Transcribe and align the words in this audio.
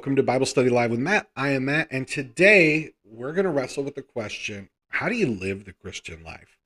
Welcome 0.00 0.16
to 0.16 0.22
Bible 0.22 0.46
Study 0.46 0.70
Live 0.70 0.92
with 0.92 0.98
Matt. 0.98 1.28
I 1.36 1.50
am 1.50 1.66
Matt, 1.66 1.88
and 1.90 2.08
today 2.08 2.94
we're 3.04 3.34
going 3.34 3.44
to 3.44 3.50
wrestle 3.50 3.84
with 3.84 3.96
the 3.96 4.02
question 4.02 4.70
how 4.88 5.10
do 5.10 5.14
you 5.14 5.26
live 5.26 5.66
the 5.66 5.74
Christian 5.74 6.24
life? 6.24 6.56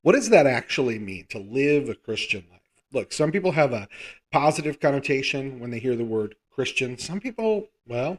What 0.00 0.12
does 0.12 0.30
that 0.30 0.46
actually 0.46 0.98
mean 0.98 1.26
to 1.28 1.38
live 1.38 1.90
a 1.90 1.94
Christian 1.94 2.46
life? 2.50 2.62
Look, 2.90 3.12
some 3.12 3.30
people 3.30 3.52
have 3.52 3.74
a 3.74 3.86
positive 4.32 4.80
connotation 4.80 5.60
when 5.60 5.72
they 5.72 5.78
hear 5.78 5.94
the 5.94 6.06
word 6.06 6.36
Christian, 6.50 6.96
some 6.96 7.20
people, 7.20 7.68
well, 7.86 8.16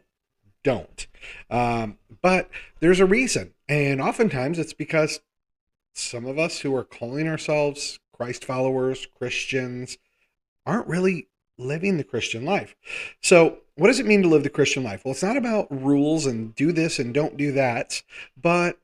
don't. 0.63 1.07
Um, 1.49 1.97
but 2.21 2.47
there's 2.81 2.99
a 2.99 3.07
reason, 3.07 3.55
and 3.67 3.99
oftentimes 3.99 4.59
it's 4.59 4.73
because 4.73 5.21
some 5.91 6.27
of 6.27 6.37
us 6.37 6.59
who 6.59 6.75
are 6.75 6.83
calling 6.83 7.27
ourselves 7.27 7.99
Christ 8.13 8.45
followers, 8.45 9.07
Christians, 9.07 9.97
aren't 10.67 10.85
really 10.85 11.29
living 11.57 11.97
the 11.97 12.03
Christian 12.03 12.45
life. 12.45 12.75
So, 13.21 13.61
what 13.75 13.87
does 13.87 13.99
it 13.99 14.05
mean 14.05 14.21
to 14.21 14.29
live 14.29 14.43
the 14.43 14.49
Christian 14.49 14.83
life? 14.83 15.03
Well, 15.03 15.11
it's 15.11 15.23
not 15.23 15.37
about 15.37 15.67
rules 15.69 16.25
and 16.25 16.55
do 16.55 16.71
this 16.71 16.97
and 16.97 17.13
don't 17.13 17.37
do 17.37 17.51
that, 17.53 18.01
but 18.41 18.79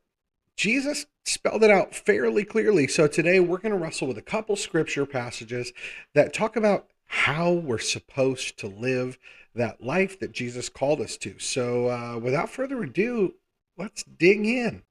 Jesus 0.58 1.06
spelled 1.24 1.64
it 1.64 1.72
out 1.72 1.96
fairly 1.96 2.44
clearly. 2.44 2.88
So, 2.88 3.08
today 3.08 3.40
we're 3.40 3.60
going 3.60 3.72
to 3.72 3.78
wrestle 3.78 4.08
with 4.08 4.18
a 4.18 4.24
couple 4.24 4.56
scripture 4.56 5.06
passages 5.06 5.72
that 6.14 6.34
talk 6.34 6.56
about 6.56 6.88
how 7.06 7.52
we're 7.52 7.80
supposed 7.80 8.58
to 8.60 8.68
live 8.68 9.18
that 9.56 9.84
life 9.84 10.20
that 10.20 10.32
Jesus 10.32 10.70
called 10.70 11.02
us 11.02 11.18
to. 11.18 11.40
So, 11.40 11.90
uh, 11.90 12.20
without 12.20 12.50
further 12.50 12.84
ado, 12.84 13.36
let's 13.78 14.04
dig 14.04 14.46
in. 14.46 14.84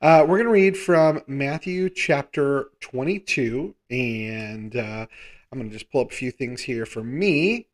Uh, 0.00 0.24
we're 0.26 0.38
going 0.38 0.44
to 0.44 0.50
read 0.50 0.76
from 0.76 1.22
Matthew 1.26 1.90
chapter 1.90 2.70
22, 2.80 3.74
and 3.90 4.76
uh, 4.76 5.06
I'm 5.50 5.58
going 5.58 5.70
to 5.70 5.76
just 5.76 5.90
pull 5.90 6.02
up 6.02 6.12
a 6.12 6.14
few 6.14 6.30
things 6.30 6.62
here 6.62 6.86
for 6.86 7.02
me. 7.02 7.66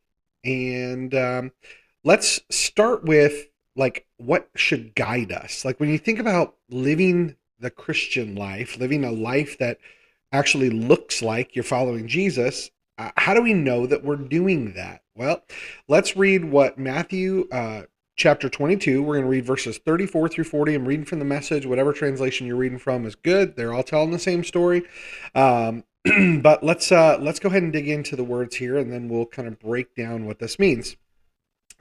And 0.43 1.13
um, 1.15 1.51
let's 2.03 2.41
start 2.49 3.03
with 3.05 3.47
like 3.75 4.05
what 4.17 4.49
should 4.55 4.95
guide 4.95 5.31
us. 5.31 5.65
Like 5.65 5.79
when 5.79 5.89
you 5.89 5.97
think 5.97 6.19
about 6.19 6.55
living 6.69 7.35
the 7.59 7.69
Christian 7.69 8.35
life, 8.35 8.77
living 8.77 9.03
a 9.03 9.11
life 9.11 9.57
that 9.59 9.79
actually 10.31 10.69
looks 10.69 11.21
like 11.21 11.55
you're 11.55 11.63
following 11.63 12.07
Jesus, 12.07 12.69
uh, 12.97 13.11
how 13.17 13.33
do 13.33 13.41
we 13.41 13.53
know 13.53 13.87
that 13.87 14.03
we're 14.03 14.15
doing 14.15 14.73
that? 14.73 15.01
Well, 15.15 15.43
let's 15.87 16.15
read 16.15 16.45
what 16.45 16.77
Matthew 16.77 17.47
uh, 17.51 17.83
chapter 18.15 18.49
22. 18.49 19.01
We're 19.01 19.13
going 19.13 19.25
to 19.25 19.29
read 19.29 19.45
verses 19.45 19.77
34 19.79 20.29
through 20.29 20.43
40. 20.43 20.75
I'm 20.75 20.87
reading 20.87 21.05
from 21.05 21.19
the 21.19 21.25
message. 21.25 21.65
Whatever 21.65 21.93
translation 21.93 22.47
you're 22.47 22.55
reading 22.55 22.79
from 22.79 23.05
is 23.05 23.15
good. 23.15 23.55
They're 23.55 23.73
all 23.73 23.83
telling 23.83 24.11
the 24.11 24.19
same 24.19 24.43
story. 24.43 24.83
Um, 25.33 25.83
but 26.41 26.63
let's 26.63 26.91
uh, 26.91 27.17
let's 27.19 27.39
go 27.39 27.49
ahead 27.49 27.63
and 27.63 27.71
dig 27.71 27.87
into 27.87 28.15
the 28.15 28.23
words 28.23 28.57
here, 28.57 28.77
and 28.77 28.91
then 28.91 29.07
we'll 29.07 29.25
kind 29.25 29.47
of 29.47 29.59
break 29.59 29.95
down 29.95 30.25
what 30.25 30.39
this 30.39 30.59
means. 30.59 30.97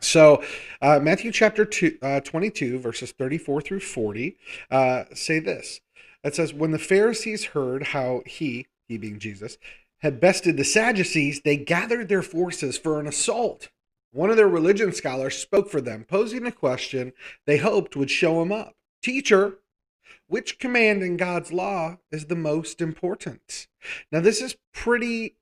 So, 0.00 0.42
uh, 0.80 0.98
Matthew 1.00 1.30
chapter 1.30 1.64
two, 1.64 1.96
uh, 2.02 2.20
22, 2.20 2.78
verses 2.80 3.12
34 3.12 3.60
through 3.60 3.80
40, 3.80 4.36
uh, 4.70 5.04
say 5.14 5.38
this. 5.38 5.80
It 6.24 6.34
says, 6.34 6.52
When 6.52 6.72
the 6.72 6.78
Pharisees 6.78 7.46
heard 7.46 7.88
how 7.88 8.22
he, 8.26 8.66
he 8.88 8.98
being 8.98 9.18
Jesus, 9.18 9.58
had 10.00 10.20
bested 10.20 10.56
the 10.56 10.64
Sadducees, 10.64 11.42
they 11.44 11.56
gathered 11.56 12.08
their 12.08 12.22
forces 12.22 12.76
for 12.76 12.98
an 12.98 13.06
assault. 13.06 13.70
One 14.12 14.30
of 14.30 14.36
their 14.36 14.48
religion 14.48 14.92
scholars 14.92 15.38
spoke 15.38 15.70
for 15.70 15.80
them, 15.80 16.04
posing 16.04 16.46
a 16.46 16.52
question 16.52 17.12
they 17.46 17.56
hoped 17.58 17.96
would 17.96 18.10
show 18.10 18.42
him 18.42 18.52
up. 18.52 18.74
Teacher, 19.02 19.58
which 20.26 20.58
command 20.58 21.02
in 21.02 21.16
God's 21.16 21.52
law 21.52 21.98
is 22.10 22.26
the 22.26 22.36
most 22.36 22.80
important? 22.80 23.68
Now, 24.10 24.20
this 24.20 24.40
is 24.40 24.56
pretty 24.72 25.36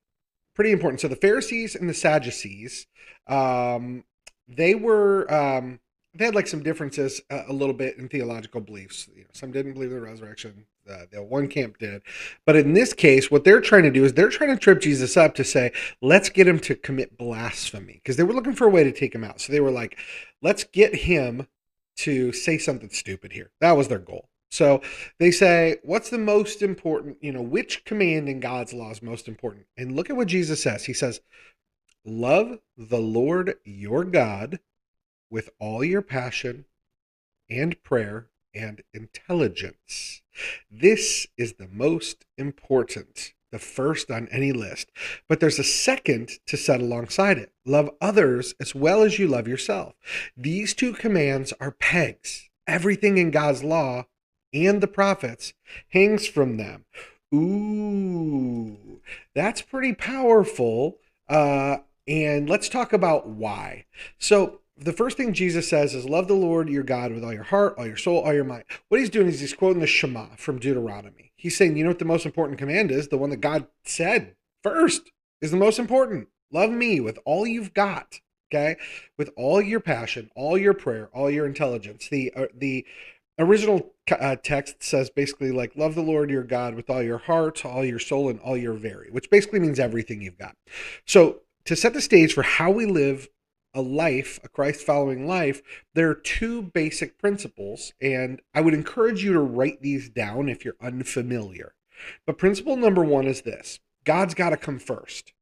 pretty 0.53 0.71
important. 0.71 1.01
So 1.01 1.07
the 1.07 1.15
Pharisees 1.15 1.75
and 1.75 1.89
the 1.89 1.93
Sadducees, 1.93 2.87
um, 3.27 4.03
they 4.47 4.75
were 4.75 5.31
um, 5.33 5.79
they 6.13 6.25
had 6.25 6.35
like 6.35 6.47
some 6.47 6.63
differences 6.63 7.21
uh, 7.29 7.43
a 7.47 7.53
little 7.53 7.73
bit 7.73 7.97
in 7.97 8.09
theological 8.09 8.61
beliefs. 8.61 9.09
You 9.15 9.23
know, 9.23 9.29
some 9.33 9.51
didn't 9.51 9.73
believe 9.73 9.91
the 9.91 10.01
resurrection. 10.01 10.65
Uh, 10.89 11.05
the 11.11 11.21
one 11.21 11.47
camp 11.47 11.77
did, 11.77 12.01
but 12.43 12.55
in 12.55 12.73
this 12.73 12.91
case, 12.91 13.29
what 13.29 13.43
they're 13.43 13.61
trying 13.61 13.83
to 13.83 13.91
do 13.91 14.03
is 14.03 14.13
they're 14.13 14.29
trying 14.29 14.49
to 14.49 14.59
trip 14.59 14.81
Jesus 14.81 15.15
up 15.15 15.35
to 15.35 15.43
say, 15.43 15.71
let's 16.01 16.27
get 16.27 16.47
him 16.47 16.59
to 16.59 16.73
commit 16.73 17.19
blasphemy 17.19 18.01
because 18.03 18.17
they 18.17 18.23
were 18.23 18.33
looking 18.33 18.55
for 18.55 18.65
a 18.65 18.69
way 18.69 18.83
to 18.83 18.91
take 18.91 19.13
him 19.13 19.23
out. 19.23 19.39
So 19.39 19.53
they 19.53 19.59
were 19.59 19.69
like, 19.69 19.95
let's 20.41 20.63
get 20.63 20.95
him 20.95 21.47
to 21.97 22.33
say 22.33 22.57
something 22.57 22.89
stupid 22.89 23.31
here. 23.31 23.51
That 23.61 23.77
was 23.77 23.89
their 23.89 23.99
goal. 23.99 24.30
So 24.51 24.81
they 25.17 25.31
say, 25.31 25.77
what's 25.81 26.09
the 26.09 26.17
most 26.17 26.61
important, 26.61 27.17
you 27.21 27.31
know, 27.31 27.41
which 27.41 27.85
command 27.85 28.27
in 28.27 28.41
God's 28.41 28.73
law 28.73 28.91
is 28.91 29.01
most 29.01 29.27
important? 29.27 29.65
And 29.77 29.95
look 29.95 30.09
at 30.09 30.17
what 30.17 30.27
Jesus 30.27 30.61
says. 30.61 30.85
He 30.85 30.93
says, 30.93 31.21
Love 32.03 32.59
the 32.75 32.99
Lord 32.99 33.55
your 33.63 34.03
God 34.03 34.59
with 35.29 35.51
all 35.59 35.83
your 35.83 36.01
passion 36.01 36.65
and 37.49 37.81
prayer 37.83 38.27
and 38.53 38.81
intelligence. 38.93 40.21
This 40.69 41.27
is 41.37 41.53
the 41.53 41.67
most 41.67 42.25
important, 42.37 43.33
the 43.51 43.59
first 43.59 44.09
on 44.09 44.27
any 44.31 44.51
list. 44.51 44.91
But 45.29 45.39
there's 45.39 45.59
a 45.59 45.63
second 45.63 46.31
to 46.47 46.57
set 46.57 46.81
alongside 46.81 47.37
it 47.37 47.53
love 47.65 47.91
others 48.01 48.55
as 48.59 48.73
well 48.73 49.03
as 49.03 49.19
you 49.19 49.27
love 49.27 49.47
yourself. 49.47 49.93
These 50.35 50.73
two 50.73 50.93
commands 50.93 51.53
are 51.59 51.71
pegs. 51.71 52.49
Everything 52.67 53.17
in 53.17 53.31
God's 53.31 53.63
law 53.63 54.05
and 54.53 54.81
the 54.81 54.87
prophets 54.87 55.53
hangs 55.89 56.27
from 56.27 56.57
them. 56.57 56.85
Ooh, 57.33 59.01
that's 59.33 59.61
pretty 59.61 59.93
powerful. 59.93 60.97
Uh, 61.29 61.77
and 62.07 62.49
let's 62.49 62.67
talk 62.67 62.91
about 62.93 63.27
why. 63.27 63.85
So, 64.17 64.59
the 64.77 64.93
first 64.93 65.15
thing 65.15 65.33
Jesus 65.33 65.69
says 65.69 65.93
is, 65.93 66.05
Love 66.05 66.27
the 66.27 66.33
Lord 66.33 66.67
your 66.67 66.83
God 66.83 67.13
with 67.13 67.23
all 67.23 67.33
your 67.33 67.43
heart, 67.43 67.75
all 67.77 67.85
your 67.85 67.97
soul, 67.97 68.21
all 68.21 68.33
your 68.33 68.43
mind. 68.43 68.63
What 68.89 68.99
he's 68.99 69.09
doing 69.09 69.27
is 69.27 69.39
he's 69.39 69.53
quoting 69.53 69.79
the 69.79 69.87
Shema 69.87 70.35
from 70.37 70.59
Deuteronomy. 70.59 71.31
He's 71.35 71.55
saying, 71.55 71.77
You 71.77 71.83
know 71.83 71.91
what 71.91 71.99
the 71.99 72.05
most 72.05 72.25
important 72.25 72.57
command 72.57 72.91
is? 72.91 73.07
The 73.07 73.17
one 73.17 73.29
that 73.29 73.41
God 73.41 73.67
said 73.85 74.35
first 74.63 75.11
is 75.39 75.51
the 75.51 75.57
most 75.57 75.79
important. 75.79 76.29
Love 76.51 76.71
me 76.71 76.99
with 76.99 77.19
all 77.25 77.45
you've 77.45 77.73
got 77.73 78.19
okay 78.51 78.75
with 79.17 79.29
all 79.37 79.61
your 79.61 79.79
passion 79.79 80.29
all 80.35 80.57
your 80.57 80.73
prayer 80.73 81.09
all 81.13 81.29
your 81.29 81.45
intelligence 81.45 82.09
the 82.09 82.31
uh, 82.35 82.47
the 82.53 82.85
original 83.41 83.93
uh, 84.11 84.35
text 84.35 84.83
says 84.83 85.09
basically 85.09 85.51
like 85.51 85.75
love 85.75 85.95
the 85.95 86.01
lord 86.01 86.29
your 86.29 86.43
god 86.43 86.75
with 86.75 86.89
all 86.89 87.01
your 87.01 87.17
heart 87.17 87.65
all 87.65 87.85
your 87.85 87.99
soul 87.99 88.29
and 88.29 88.39
all 88.41 88.57
your 88.57 88.73
very 88.73 89.09
which 89.11 89.29
basically 89.29 89.59
means 89.59 89.79
everything 89.79 90.21
you've 90.21 90.37
got. 90.37 90.55
So 91.05 91.41
to 91.65 91.75
set 91.75 91.93
the 91.93 92.01
stage 92.01 92.33
for 92.33 92.43
how 92.43 92.71
we 92.71 92.85
live 92.85 93.29
a 93.73 93.81
life 93.81 94.39
a 94.43 94.49
christ 94.49 94.81
following 94.81 95.25
life 95.25 95.61
there 95.95 96.09
are 96.09 96.15
two 96.15 96.61
basic 96.61 97.17
principles 97.17 97.93
and 98.01 98.41
i 98.53 98.59
would 98.59 98.73
encourage 98.73 99.23
you 99.23 99.31
to 99.31 99.39
write 99.39 99.81
these 99.81 100.09
down 100.09 100.49
if 100.49 100.65
you're 100.65 100.75
unfamiliar. 100.81 101.73
But 102.25 102.37
principle 102.37 102.75
number 102.75 103.03
one 103.03 103.27
is 103.27 103.41
this 103.41 103.79
god's 104.03 104.33
got 104.33 104.49
to 104.49 104.57
come 104.57 104.79
first. 104.79 105.33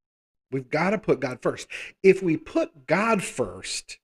We've 0.51 0.69
got 0.69 0.91
to 0.91 0.97
put 0.97 1.19
god 1.19 1.41
first. 1.41 1.67
If 2.03 2.23
we 2.23 2.37
put 2.37 2.87
god 2.87 3.23
first 3.23 3.99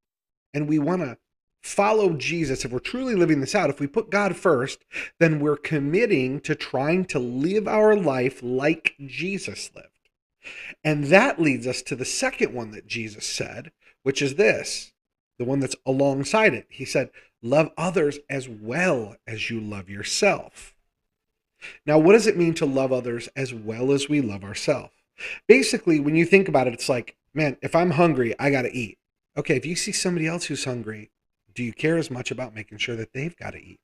and 0.53 0.67
we 0.67 0.79
want 0.79 1.01
to 1.01 1.17
follow 1.65 2.13
Jesus, 2.13 2.63
if 2.63 2.71
we're 2.71 2.79
truly 2.79 3.15
living 3.15 3.39
this 3.39 3.55
out, 3.55 3.71
if 3.71 3.79
we 3.79 3.87
put 3.87 4.11
God 4.11 4.35
first, 4.35 4.85
then 5.19 5.39
we're 5.39 5.57
committing 5.57 6.39
to 6.41 6.53
trying 6.53 7.05
to 7.05 7.17
live 7.17 7.67
our 7.67 7.95
life 7.95 8.39
like 8.43 8.93
Jesus 9.03 9.71
lived. 9.75 9.89
And 10.83 11.05
that 11.05 11.41
leads 11.41 11.65
us 11.65 11.81
to 11.83 11.95
the 11.95 12.05
second 12.05 12.53
one 12.53 12.69
that 12.71 12.85
Jesus 12.85 13.25
said, 13.25 13.71
which 14.03 14.21
is 14.21 14.35
this 14.35 14.93
the 15.37 15.43
one 15.43 15.59
that's 15.59 15.75
alongside 15.85 16.53
it. 16.53 16.67
He 16.69 16.85
said, 16.85 17.09
Love 17.41 17.71
others 17.77 18.19
as 18.29 18.47
well 18.47 19.15
as 19.27 19.49
you 19.49 19.59
love 19.59 19.89
yourself. 19.89 20.73
Now, 21.85 21.97
what 21.97 22.13
does 22.13 22.27
it 22.27 22.37
mean 22.37 22.53
to 22.55 22.65
love 22.65 22.93
others 22.93 23.27
as 23.35 23.53
well 23.53 23.91
as 23.91 24.07
we 24.07 24.21
love 24.21 24.43
ourselves? 24.43 24.93
Basically, 25.47 25.99
when 25.99 26.15
you 26.15 26.25
think 26.25 26.47
about 26.47 26.67
it, 26.67 26.73
it's 26.73 26.89
like, 26.89 27.15
man, 27.33 27.57
if 27.61 27.75
I'm 27.75 27.91
hungry, 27.91 28.35
I 28.39 28.51
got 28.51 28.63
to 28.63 28.73
eat. 28.73 28.97
Okay, 29.35 29.57
if 29.57 29.65
you 29.65 29.75
see 29.75 29.91
somebody 29.91 30.27
else 30.27 30.45
who's 30.45 30.65
hungry, 30.65 31.11
do 31.55 31.63
you 31.63 31.73
care 31.73 31.97
as 31.97 32.11
much 32.11 32.31
about 32.31 32.53
making 32.53 32.77
sure 32.77 32.95
that 32.95 33.13
they've 33.13 33.35
got 33.35 33.51
to 33.51 33.59
eat? 33.59 33.79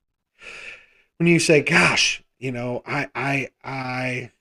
When 1.18 1.28
you 1.28 1.40
say, 1.40 1.62
"Gosh, 1.62 2.24
you 2.38 2.52
know, 2.52 2.84
I 2.86 3.10
I 3.16 3.50
I 3.64 4.32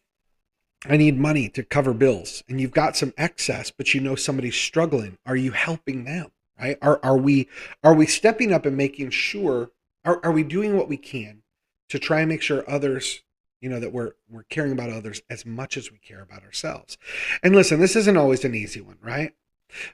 I 0.84 0.96
need 0.96 1.18
money 1.18 1.48
to 1.50 1.62
cover 1.62 1.94
bills," 1.94 2.42
and 2.48 2.60
you've 2.60 2.70
got 2.72 2.96
some 2.96 3.14
excess, 3.16 3.70
but 3.70 3.94
you 3.94 4.00
know 4.00 4.16
somebody's 4.16 4.56
struggling, 4.56 5.18
are 5.24 5.36
you 5.36 5.52
helping 5.52 6.04
them? 6.04 6.30
Right? 6.60 6.76
Are 6.82 7.00
are 7.02 7.16
we 7.16 7.48
are 7.82 7.94
we 7.94 8.06
stepping 8.06 8.52
up 8.52 8.66
and 8.66 8.76
making 8.76 9.10
sure? 9.10 9.70
Are 10.04 10.20
are 10.24 10.32
we 10.32 10.42
doing 10.42 10.76
what 10.76 10.88
we 10.88 10.96
can 10.96 11.42
to 11.88 11.98
try 11.98 12.20
and 12.20 12.28
make 12.28 12.42
sure 12.42 12.68
others 12.68 13.22
you 13.60 13.68
know 13.68 13.80
that 13.80 13.92
we're 13.92 14.12
we're 14.28 14.44
caring 14.44 14.72
about 14.72 14.90
others 14.90 15.22
as 15.28 15.44
much 15.44 15.76
as 15.76 15.92
we 15.92 15.98
care 15.98 16.22
about 16.22 16.42
ourselves 16.42 16.96
and 17.42 17.54
listen 17.54 17.78
this 17.78 17.96
isn't 17.96 18.16
always 18.16 18.44
an 18.44 18.54
easy 18.54 18.80
one 18.80 18.96
right 19.02 19.34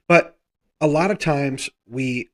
but 0.06 0.38
a 0.80 0.86
lot 0.86 1.10
of 1.10 1.18
times 1.18 1.68
we 1.88 2.28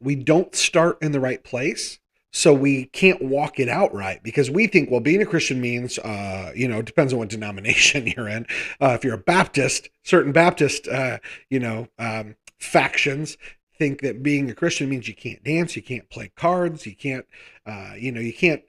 we 0.00 0.14
don't 0.14 0.54
start 0.54 0.98
in 1.02 1.12
the 1.12 1.20
right 1.20 1.42
place 1.44 1.98
so 2.32 2.52
we 2.52 2.84
can't 2.86 3.22
walk 3.22 3.58
it 3.58 3.68
out 3.68 3.94
right 3.94 4.22
because 4.22 4.50
we 4.50 4.66
think 4.66 4.90
well 4.90 5.00
being 5.00 5.22
a 5.22 5.26
christian 5.26 5.60
means 5.60 5.98
uh, 5.98 6.52
you 6.54 6.68
know 6.68 6.82
depends 6.82 7.12
on 7.12 7.18
what 7.18 7.28
denomination 7.36 8.06
you're 8.06 8.28
in 8.28 8.46
uh, 8.80 8.90
if 8.90 9.04
you're 9.04 9.14
a 9.14 9.18
baptist 9.18 9.88
certain 10.04 10.32
baptist 10.32 10.86
uh, 10.88 11.18
you 11.50 11.58
know 11.58 11.88
um, 11.98 12.36
factions 12.58 13.36
think 13.78 14.00
that 14.00 14.22
being 14.22 14.50
a 14.50 14.54
Christian 14.54 14.88
means 14.88 15.08
you 15.08 15.14
can't 15.14 15.42
dance, 15.44 15.76
you 15.76 15.82
can't 15.82 16.08
play 16.10 16.30
cards, 16.36 16.86
you 16.86 16.94
can't, 16.94 17.26
uh, 17.66 17.92
you 17.96 18.10
know, 18.10 18.20
you 18.20 18.32
can't 18.32 18.62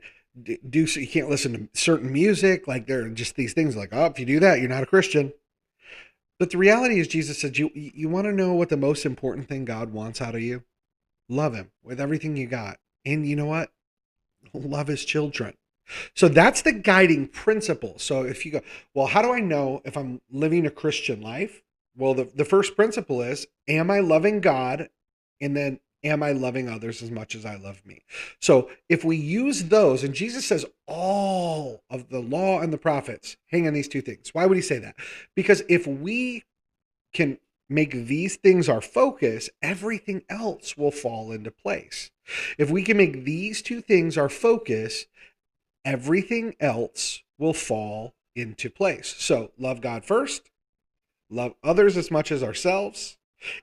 do, 0.69 0.85
so 0.85 0.99
you 0.99 1.07
can't 1.07 1.29
listen 1.29 1.53
to 1.53 1.79
certain 1.79 2.11
music. 2.11 2.67
Like 2.67 2.87
there 2.87 3.03
are 3.03 3.09
just 3.09 3.35
these 3.35 3.53
things 3.53 3.75
like, 3.75 3.89
oh, 3.91 4.05
if 4.05 4.19
you 4.19 4.25
do 4.25 4.39
that, 4.39 4.59
you're 4.59 4.69
not 4.69 4.83
a 4.83 4.87
Christian. 4.87 5.33
But 6.39 6.51
the 6.51 6.57
reality 6.57 6.99
is, 6.99 7.07
Jesus 7.07 7.39
said, 7.39 7.57
you 7.57 7.71
you 7.73 8.09
want 8.09 8.25
to 8.25 8.31
know 8.31 8.53
what 8.53 8.69
the 8.69 8.77
most 8.77 9.05
important 9.05 9.47
thing 9.47 9.65
God 9.65 9.91
wants 9.91 10.21
out 10.21 10.35
of 10.35 10.41
you? 10.41 10.63
Love 11.29 11.53
Him 11.53 11.71
with 11.83 11.99
everything 11.99 12.37
you 12.37 12.47
got, 12.47 12.77
and 13.05 13.27
you 13.27 13.35
know 13.35 13.45
what? 13.45 13.71
Love 14.53 14.87
His 14.87 15.05
children. 15.05 15.55
So 16.13 16.27
that's 16.27 16.61
the 16.61 16.73
guiding 16.73 17.27
principle. 17.27 17.97
So 17.97 18.23
if 18.23 18.45
you 18.45 18.51
go, 18.51 18.61
well, 18.93 19.07
how 19.07 19.21
do 19.21 19.31
I 19.31 19.39
know 19.39 19.81
if 19.85 19.97
I'm 19.97 20.21
living 20.29 20.65
a 20.65 20.71
Christian 20.71 21.21
life? 21.21 21.61
Well, 21.95 22.13
the, 22.13 22.25
the 22.25 22.45
first 22.45 22.75
principle 22.75 23.21
is, 23.21 23.47
am 23.67 23.89
I 23.89 23.99
loving 23.99 24.41
God? 24.41 24.89
And 25.39 25.55
then 25.55 25.79
am 26.03 26.23
I 26.23 26.31
loving 26.31 26.69
others 26.69 27.01
as 27.01 27.11
much 27.11 27.35
as 27.35 27.45
I 27.45 27.55
love 27.55 27.85
me? 27.85 28.03
So 28.39 28.69
if 28.89 29.03
we 29.03 29.17
use 29.17 29.65
those, 29.65 30.03
and 30.03 30.13
Jesus 30.13 30.45
says 30.45 30.65
all 30.87 31.83
of 31.89 32.09
the 32.09 32.19
law 32.19 32.59
and 32.59 32.71
the 32.71 32.77
prophets 32.77 33.37
hang 33.47 33.67
on 33.67 33.73
these 33.73 33.87
two 33.87 34.01
things. 34.01 34.33
Why 34.33 34.45
would 34.45 34.57
he 34.57 34.61
say 34.61 34.79
that? 34.79 34.95
Because 35.35 35.63
if 35.69 35.87
we 35.87 36.43
can 37.13 37.39
make 37.69 37.91
these 37.91 38.37
things 38.37 38.69
our 38.69 38.81
focus, 38.81 39.49
everything 39.61 40.23
else 40.29 40.77
will 40.77 40.91
fall 40.91 41.31
into 41.31 41.51
place. 41.51 42.11
If 42.57 42.69
we 42.69 42.83
can 42.83 42.97
make 42.97 43.25
these 43.25 43.61
two 43.61 43.81
things 43.81 44.17
our 44.17 44.29
focus, 44.29 45.05
everything 45.85 46.55
else 46.59 47.23
will 47.37 47.53
fall 47.53 48.13
into 48.35 48.69
place. 48.69 49.15
So 49.17 49.51
love 49.57 49.81
God 49.81 50.05
first, 50.05 50.49
love 51.29 51.53
others 51.63 51.97
as 51.97 52.11
much 52.11 52.31
as 52.31 52.43
ourselves. 52.43 53.17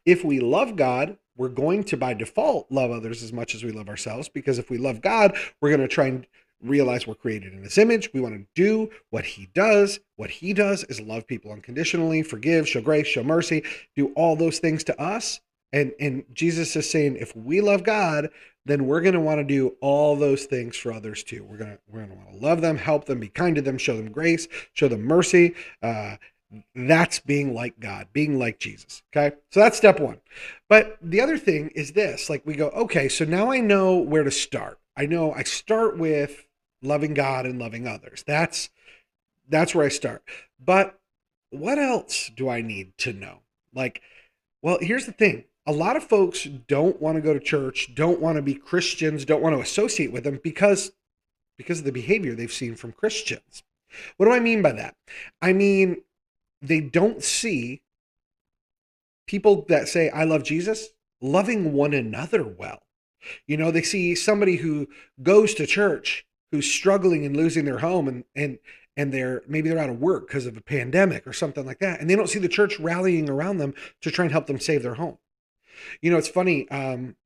If 0.04 0.24
we 0.24 0.40
love 0.40 0.76
God, 0.76 1.18
we're 1.36 1.48
going 1.48 1.84
to 1.84 1.96
by 1.96 2.14
default 2.14 2.70
love 2.70 2.90
others 2.90 3.22
as 3.22 3.32
much 3.32 3.54
as 3.54 3.64
we 3.64 3.72
love 3.72 3.88
ourselves 3.88 4.28
because 4.28 4.58
if 4.58 4.70
we 4.70 4.78
love 4.78 5.00
God, 5.00 5.36
we're 5.60 5.70
going 5.70 5.80
to 5.80 5.88
try 5.88 6.06
and 6.06 6.26
realize 6.62 7.06
we're 7.06 7.14
created 7.14 7.52
in 7.52 7.62
his 7.62 7.78
image. 7.78 8.12
We 8.12 8.20
want 8.20 8.34
to 8.34 8.46
do 8.54 8.90
what 9.10 9.24
he 9.24 9.48
does. 9.54 10.00
What 10.16 10.30
he 10.30 10.52
does 10.52 10.84
is 10.84 11.00
love 11.00 11.26
people 11.26 11.52
unconditionally, 11.52 12.22
forgive, 12.22 12.68
show 12.68 12.80
grace, 12.80 13.06
show 13.06 13.22
mercy, 13.22 13.62
do 13.96 14.12
all 14.14 14.36
those 14.36 14.58
things 14.58 14.84
to 14.84 15.00
us. 15.00 15.40
And 15.72 15.92
and 15.98 16.24
Jesus 16.32 16.76
is 16.76 16.88
saying 16.88 17.16
if 17.16 17.34
we 17.34 17.60
love 17.60 17.82
God, 17.82 18.30
then 18.64 18.86
we're 18.86 19.00
going 19.00 19.14
to 19.14 19.20
want 19.20 19.40
to 19.40 19.44
do 19.44 19.76
all 19.80 20.16
those 20.16 20.44
things 20.44 20.76
for 20.76 20.92
others 20.92 21.24
too. 21.24 21.44
We're 21.44 21.56
going 21.56 21.72
to 21.72 21.78
we're 21.88 22.06
going 22.06 22.10
to 22.10 22.16
want 22.16 22.32
to 22.32 22.46
love 22.46 22.60
them, 22.60 22.76
help 22.76 23.06
them, 23.06 23.20
be 23.20 23.28
kind 23.28 23.56
to 23.56 23.62
them, 23.62 23.76
show 23.76 23.96
them 23.96 24.10
grace, 24.10 24.46
show 24.72 24.88
them 24.88 25.02
mercy, 25.02 25.54
uh, 25.82 26.16
that's 26.74 27.18
being 27.18 27.54
like 27.54 27.80
God, 27.80 28.08
being 28.12 28.38
like 28.38 28.58
Jesus. 28.58 29.02
Okay. 29.14 29.36
So 29.50 29.60
that's 29.60 29.76
step 29.76 30.00
one. 30.00 30.20
But 30.68 30.98
the 31.02 31.20
other 31.20 31.38
thing 31.38 31.70
is 31.74 31.92
this 31.92 32.30
like 32.30 32.46
we 32.46 32.54
go, 32.54 32.68
okay, 32.70 33.08
so 33.08 33.24
now 33.24 33.50
I 33.50 33.60
know 33.60 33.96
where 33.96 34.24
to 34.24 34.30
start. 34.30 34.78
I 34.96 35.06
know 35.06 35.32
I 35.32 35.42
start 35.42 35.98
with 35.98 36.46
loving 36.82 37.14
God 37.14 37.46
and 37.46 37.58
loving 37.58 37.86
others. 37.86 38.24
That's 38.26 38.70
that's 39.48 39.74
where 39.74 39.86
I 39.86 39.90
start. 39.90 40.22
But 40.58 40.98
what 41.50 41.78
else 41.78 42.30
do 42.34 42.48
I 42.48 42.62
need 42.62 42.96
to 42.98 43.12
know? 43.12 43.40
Like, 43.74 44.00
well, 44.62 44.78
here's 44.80 45.06
the 45.06 45.12
thing. 45.12 45.44
A 45.66 45.72
lot 45.72 45.96
of 45.96 46.04
folks 46.04 46.44
don't 46.44 47.00
want 47.00 47.16
to 47.16 47.22
go 47.22 47.32
to 47.32 47.40
church, 47.40 47.94
don't 47.94 48.20
want 48.20 48.36
to 48.36 48.42
be 48.42 48.54
Christians, 48.54 49.24
don't 49.24 49.42
want 49.42 49.54
to 49.56 49.62
associate 49.62 50.12
with 50.12 50.24
them 50.24 50.40
because 50.42 50.92
because 51.56 51.78
of 51.80 51.84
the 51.84 51.92
behavior 51.92 52.34
they've 52.34 52.52
seen 52.52 52.74
from 52.74 52.92
Christians. 52.92 53.62
What 54.16 54.26
do 54.26 54.32
I 54.32 54.40
mean 54.40 54.62
by 54.62 54.72
that? 54.72 54.96
I 55.40 55.52
mean, 55.52 56.02
they 56.60 56.80
don't 56.80 57.22
see 57.22 57.82
people 59.26 59.64
that 59.68 59.88
say, 59.88 60.10
I 60.10 60.24
love 60.24 60.42
Jesus, 60.42 60.88
loving 61.20 61.72
one 61.72 61.94
another 61.94 62.44
well. 62.44 62.83
You 63.46 63.56
know, 63.56 63.70
they 63.70 63.82
see 63.82 64.14
somebody 64.14 64.56
who 64.56 64.88
goes 65.22 65.54
to 65.54 65.66
church 65.66 66.26
who's 66.50 66.72
struggling 66.72 67.26
and 67.26 67.36
losing 67.36 67.64
their 67.64 67.78
home 67.78 68.06
and 68.08 68.24
and 68.36 68.58
and 68.96 69.12
they're 69.12 69.42
maybe 69.48 69.68
they're 69.68 69.78
out 69.78 69.90
of 69.90 70.00
work 70.00 70.28
because 70.28 70.46
of 70.46 70.56
a 70.56 70.60
pandemic 70.60 71.26
or 71.26 71.32
something 71.32 71.66
like 71.66 71.80
that 71.80 72.00
and 72.00 72.08
they 72.08 72.14
don't 72.14 72.28
see 72.28 72.38
the 72.38 72.48
church 72.48 72.78
rallying 72.78 73.28
around 73.28 73.58
them 73.58 73.74
to 74.00 74.10
try 74.10 74.24
and 74.24 74.30
help 74.30 74.46
them 74.46 74.60
save 74.60 74.82
their 74.82 74.94
home. 74.94 75.18
You 76.00 76.10
know 76.10 76.18
it's 76.18 76.28
funny 76.28 76.68
um, 76.70 77.16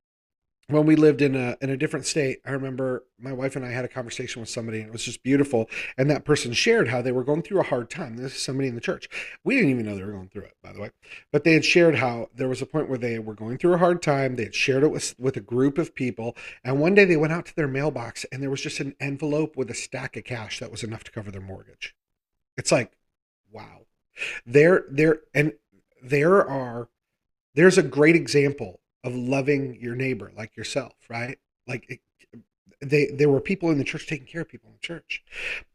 when 0.71 0.85
we 0.85 0.97
lived 0.97 1.23
in 1.23 1.35
a 1.35 1.57
in 1.63 1.71
a 1.71 1.77
different 1.79 2.05
state, 2.05 2.41
I 2.45 2.51
remember 2.51 3.05
my 3.19 3.33
wife 3.33 3.57
and 3.57 3.65
I 3.65 3.71
had 3.71 3.87
a 3.87 3.89
conversation 3.89 4.41
with 4.41 4.51
somebody, 4.51 4.81
and 4.81 4.89
it 4.89 4.93
was 4.93 5.03
just 5.03 5.23
beautiful. 5.23 5.69
And 5.97 6.11
that 6.11 6.27
person 6.27 6.53
shared 6.53 6.89
how 6.89 7.01
they 7.01 7.11
were 7.11 7.25
going 7.25 7.43
through 7.43 7.61
a 7.61 7.65
hard 7.65 7.89
time. 7.89 8.17
This 8.17 8.37
is 8.37 8.43
somebody 8.43 8.69
in 8.69 8.75
the 8.75 8.81
church. 8.81 9.09
We 9.43 9.55
didn't 9.55 9.71
even 9.71 9.87
know 9.87 9.97
they 9.97 10.05
were 10.05 10.13
going 10.13 10.29
through 10.29 10.43
it, 10.43 10.57
by 10.63 10.75
the 10.75 10.81
way. 10.81 10.91
But 11.33 11.45
they 11.45 11.55
had 11.55 11.65
shared 11.65 11.97
how 11.97 12.29
there 12.35 12.49
was 12.49 12.61
a 12.61 12.67
point 12.67 12.91
where 12.91 12.99
they 12.99 13.19
were 13.19 13.35
going 13.35 13.57
through 13.57 13.75
a 13.75 13.79
hard 13.79 14.03
time. 14.03 14.37
They 14.37 14.45
had 14.45 14.55
shared 14.55 14.83
it 14.83 14.91
with 14.91 15.15
with 15.19 15.39
a 15.39 15.41
group 15.41 15.79
of 15.79 15.95
people, 15.95 16.37
and 16.63 16.79
one 16.79 16.95
day 16.95 17.07
they 17.07 17.17
went 17.17 17.33
out 17.33 17.47
to 17.47 17.57
their 17.57 17.69
mailbox, 17.69 18.27
and 18.31 18.43
there 18.43 18.51
was 18.51 18.61
just 18.61 18.81
an 18.81 18.95
envelope 19.01 19.57
with 19.57 19.71
a 19.71 19.75
stack 19.75 20.17
of 20.19 20.25
cash 20.25 20.61
that 20.61 20.71
was 20.71 20.85
enough 20.85 21.05
to 21.05 21.11
cover 21.11 21.31
their 21.31 21.41
mortgage. 21.41 21.95
It's 22.59 22.73
like, 22.73 22.93
wow, 23.51 23.87
there 24.45 24.85
there 24.91 25.21
and 25.33 25.55
there 26.03 26.47
are 26.47 26.91
there's 27.55 27.79
a 27.79 27.83
great 27.83 28.17
example 28.17 28.81
of 29.05 29.15
loving 29.15 29.79
your 29.81 29.95
neighbor 29.95 30.33
like 30.37 30.57
yourself, 30.57 30.95
right? 31.09 31.39
Like 31.67 31.87
it, 31.89 32.01
they 32.81 33.07
there 33.07 33.29
were 33.29 33.41
people 33.41 33.71
in 33.71 33.79
the 33.79 33.85
church 33.85 34.07
taking 34.07 34.27
care 34.27 34.43
of 34.43 34.49
people 34.49 34.69
in 34.69 34.75
the 34.75 34.87
church. 34.87 35.25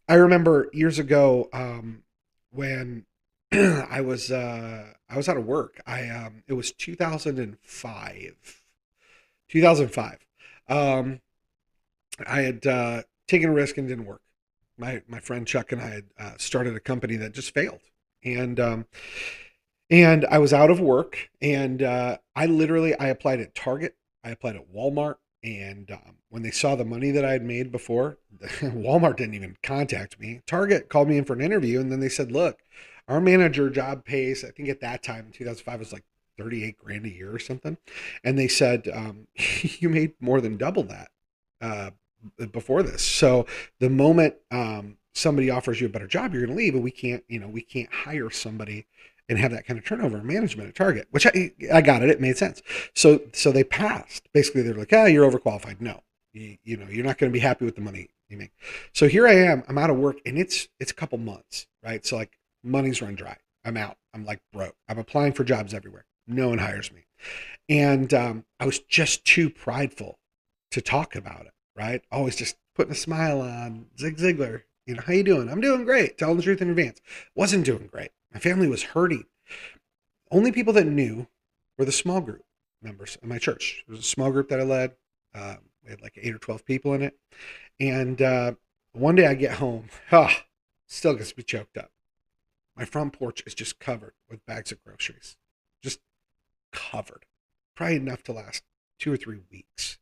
I 0.08 0.16
remember 0.16 0.70
years 0.74 1.00
ago 1.00 1.50
um, 1.54 2.04
when 2.52 3.06
I 3.52 4.02
was 4.02 4.32
uh, 4.32 4.94
I 5.10 5.18
was 5.18 5.30
out 5.30 5.38
of 5.38 5.46
work. 5.46 5.82
I 5.86 6.10
um, 6.10 6.44
it 6.48 6.54
was 6.54 6.72
2005. 6.72 8.62
2005. 9.50 10.26
Um, 10.70 11.22
I 12.26 12.42
had 12.42 12.66
uh, 12.66 13.04
taken 13.28 13.50
a 13.50 13.54
risk 13.54 13.78
and 13.78 13.88
didn't 13.88 14.06
work. 14.06 14.22
My 14.78 15.04
my 15.08 15.20
friend 15.20 15.46
Chuck 15.46 15.72
and 15.72 15.82
I 15.82 15.90
had 15.90 16.06
uh, 16.20 16.34
started 16.38 16.76
a 16.76 16.80
company 16.80 17.16
that 17.18 17.34
just 17.34 17.54
failed, 17.54 17.82
and 18.24 18.60
um, 18.60 18.86
and 19.94 20.26
I 20.26 20.40
was 20.40 20.54
out 20.54 20.72
of 20.72 20.80
work, 20.80 21.30
and 21.40 21.84
uh, 21.84 22.18
I 22.36 22.48
literally 22.48 22.96
I 22.96 23.10
applied 23.10 23.40
at 23.40 23.54
Target, 23.54 23.96
I 24.24 24.32
applied 24.32 24.56
at 24.56 24.74
Walmart, 24.74 25.18
and 25.44 25.92
um, 25.92 26.18
when 26.30 26.42
they 26.42 26.50
saw 26.50 26.76
the 26.76 26.84
money 26.84 27.12
that 27.12 27.24
I 27.24 27.32
had 27.32 27.44
made 27.44 27.72
before, 27.72 28.18
Walmart 28.42 29.18
didn't 29.18 29.36
even 29.36 29.56
contact 29.62 30.20
me. 30.20 30.42
Target 30.48 30.90
called 30.90 31.10
me 31.10 31.20
in 31.20 31.26
for 31.26 31.34
an 31.34 31.42
interview, 31.42 31.80
and 31.80 31.92
then 31.92 32.00
they 32.00 32.10
said, 32.10 32.32
"Look, 32.32 32.64
our 33.08 33.22
manager 33.22 33.70
job 33.70 34.04
pays. 34.04 34.44
I 34.44 34.50
think 34.50 34.68
at 34.68 34.82
that 34.82 35.04
time 35.04 35.28
in 35.28 35.32
2005 35.32 35.78
was 35.80 35.94
like 35.94 36.06
38 36.40 36.76
grand 36.80 37.06
a 37.06 37.14
year 37.14 37.32
or 37.32 37.38
something," 37.38 37.78
and 38.24 38.36
they 38.36 38.48
said, 38.48 38.90
um, 38.92 39.28
"You 39.62 39.90
made 39.90 40.14
more 40.20 40.42
than 40.42 40.58
double 40.58 40.84
that." 40.86 41.10
Uh, 41.62 41.92
before 42.52 42.84
this. 42.84 43.04
So 43.04 43.46
the 43.80 43.90
moment 43.90 44.36
um, 44.50 44.98
somebody 45.14 45.50
offers 45.50 45.82
you 45.82 45.88
a 45.88 45.90
better 45.90 46.08
job, 46.08 46.34
you're 46.34 46.46
going 46.46 46.58
to 46.58 46.64
leave, 46.64 46.74
and 46.74 46.84
we 46.84 46.90
can't, 46.90 47.24
you 47.28 47.38
know, 47.38 47.50
we 47.50 47.62
can't 47.62 47.92
hire 47.92 48.30
somebody 48.30 48.86
and 49.30 49.40
have 49.40 49.52
that 49.52 49.66
kind 49.66 49.80
of 49.80 49.86
turnover 49.86 50.22
management 50.22 50.70
at 50.70 50.76
Target, 50.76 51.08
which 51.12 51.26
I, 51.26 51.52
I 51.72 51.82
got 51.82 52.04
it. 52.04 52.10
It 52.10 52.22
made 52.22 52.38
sense. 52.38 52.62
So, 52.96 53.22
so 53.34 53.52
they 53.52 53.64
passed. 53.64 54.28
Basically, 54.34 54.62
they're 54.62 54.74
like, 54.74 54.94
ah, 54.94 55.06
you're 55.06 55.30
overqualified. 55.30 55.80
No, 55.82 56.02
you, 56.34 56.58
you 56.64 56.78
know, 56.78 56.88
you're 56.90 57.06
not 57.06 57.18
going 57.18 57.32
to 57.32 57.34
be 57.34 57.40
happy 57.40 57.66
with 57.66 57.76
the 57.76 57.82
money 57.82 58.10
you 58.30 58.38
make. 58.38 58.52
So 58.94 59.08
here 59.08 59.28
I 59.28 59.34
am. 59.34 59.64
I'm 59.68 59.78
out 59.78 59.90
of 59.90 59.98
work, 59.98 60.18
and 60.26 60.38
it's 60.38 60.68
it's 60.80 60.92
a 60.92 60.96
couple 60.96 61.18
months, 61.18 61.68
right? 61.84 62.06
So 62.06 62.18
like, 62.18 62.38
money's 62.64 63.02
run 63.02 63.16
dry. 63.16 63.38
I'm 63.66 63.78
out. 63.78 63.98
I'm 64.14 64.26
like 64.26 64.42
broke. 64.52 64.76
I'm 64.90 65.00
applying 65.00 65.34
for 65.34 65.44
jobs 65.44 65.74
everywhere. 65.74 66.06
No 66.28 66.50
one 66.50 66.60
hires 66.60 66.92
me, 66.92 67.06
and 67.70 68.14
um, 68.14 68.46
I 68.60 68.66
was 68.66 68.80
just 68.80 69.26
too 69.26 69.50
prideful 69.50 70.20
to 70.72 70.82
talk 70.82 71.16
about 71.16 71.46
it. 71.46 71.54
Right? 71.76 72.04
Always 72.12 72.36
just 72.36 72.58
putting 72.76 72.92
a 72.92 72.96
smile 72.96 73.42
on. 73.42 73.88
Zig 73.98 74.18
Ziglar. 74.18 74.64
You 74.86 74.96
know, 74.96 75.02
how 75.06 75.14
you 75.14 75.24
doing? 75.24 75.50
I'm 75.50 75.62
doing 75.62 75.86
great. 75.86 76.18
Telling 76.18 76.38
the 76.38 76.44
truth 76.44 76.62
in 76.62 76.70
advance. 76.70 77.00
Wasn't 77.36 77.66
doing 77.66 77.88
great. 77.88 78.12
My 78.34 78.40
family 78.40 78.68
was 78.68 78.84
hurting. 78.84 79.26
Only 80.32 80.52
people 80.52 80.74
that 80.74 80.88
knew 80.88 81.28
were 81.78 81.86
the 81.86 81.92
small 81.92 82.22
group 82.22 82.44
members 82.82 83.18
of 83.22 83.30
my 83.30 83.38
church. 83.38 83.84
There 83.88 83.96
was 83.96 84.06
a 84.06 84.10
small 84.10 84.32
group 84.32 84.50
that 84.50 84.60
I 84.60 84.64
led. 84.64 84.96
Uh, 85.34 85.56
we 85.84 85.92
had 85.92 86.02
like 86.02 86.18
eight 86.22 86.34
or 86.34 86.40
12 86.40 86.66
people 86.66 86.94
in 86.94 87.02
it. 87.02 87.18
And 87.80 88.22
uh, 88.22 88.54
one 88.94 89.16
day 89.16 89.28
I 89.28 89.34
get 89.36 89.54
home, 89.54 89.90
ah, 90.12 90.46
still 90.88 91.14
gets 91.14 91.36
me 91.38 91.44
choked 91.44 91.78
up. 91.78 91.92
My 92.76 92.86
front 92.86 93.14
porch 93.14 93.44
is 93.46 93.54
just 93.54 93.80
covered 93.80 94.14
with 94.30 94.46
bags 94.46 94.72
of 94.72 94.84
groceries, 94.84 95.38
just 95.82 96.00
covered, 96.72 97.26
probably 97.76 97.98
enough 97.98 98.24
to 98.24 98.34
last 98.34 98.64
two 99.00 99.14
or 99.14 99.18
three 99.18 99.42
weeks. 99.52 100.00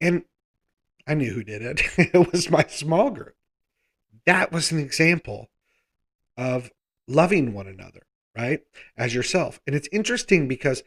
And 0.00 0.24
I 1.06 1.14
knew 1.14 1.32
who 1.32 1.42
did 1.42 1.62
it. 1.62 1.80
it 1.96 2.32
was 2.32 2.50
my 2.50 2.64
small 2.68 3.10
group. 3.10 3.36
That 4.26 4.52
was 4.52 4.70
an 4.70 4.78
example 4.78 5.48
of 6.36 6.70
loving 7.08 7.52
one 7.52 7.66
another, 7.66 8.02
right? 8.36 8.60
As 8.96 9.14
yourself. 9.14 9.60
And 9.66 9.74
it's 9.74 9.88
interesting 9.90 10.46
because 10.46 10.82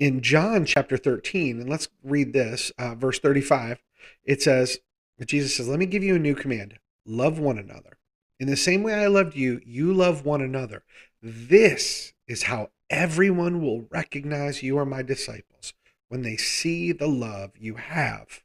in 0.00 0.22
John 0.22 0.64
chapter 0.64 0.96
13, 0.96 1.60
and 1.60 1.70
let's 1.70 1.88
read 2.02 2.32
this, 2.32 2.72
uh, 2.78 2.94
verse 2.94 3.18
35, 3.18 3.82
it 4.24 4.42
says, 4.42 4.78
Jesus 5.24 5.56
says, 5.56 5.68
Let 5.68 5.78
me 5.78 5.86
give 5.86 6.02
you 6.02 6.16
a 6.16 6.20
new 6.20 6.34
command 6.34 6.78
love 7.06 7.38
one 7.38 7.56
another. 7.56 7.98
In 8.40 8.48
the 8.48 8.56
same 8.56 8.82
way 8.82 8.92
I 8.92 9.06
loved 9.06 9.36
you, 9.36 9.60
you 9.64 9.94
love 9.94 10.24
one 10.24 10.42
another. 10.42 10.82
This 11.22 12.12
is 12.26 12.44
how 12.44 12.70
everyone 12.90 13.62
will 13.62 13.86
recognize 13.90 14.62
you 14.62 14.76
are 14.76 14.84
my 14.84 15.02
disciples 15.02 15.72
when 16.08 16.22
they 16.22 16.36
see 16.36 16.92
the 16.92 17.06
love 17.06 17.52
you 17.56 17.76
have 17.76 18.42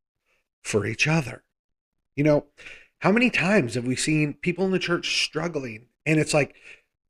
for 0.62 0.86
each 0.86 1.08
other. 1.08 1.44
You 2.16 2.24
know, 2.24 2.46
how 3.00 3.12
many 3.12 3.30
times 3.30 3.74
have 3.74 3.86
we 3.86 3.96
seen 3.96 4.36
people 4.36 4.66
in 4.66 4.72
the 4.72 4.80
church 4.80 5.24
struggling 5.26 5.88
and 6.06 6.20
it's 6.20 6.34
like 6.34 6.56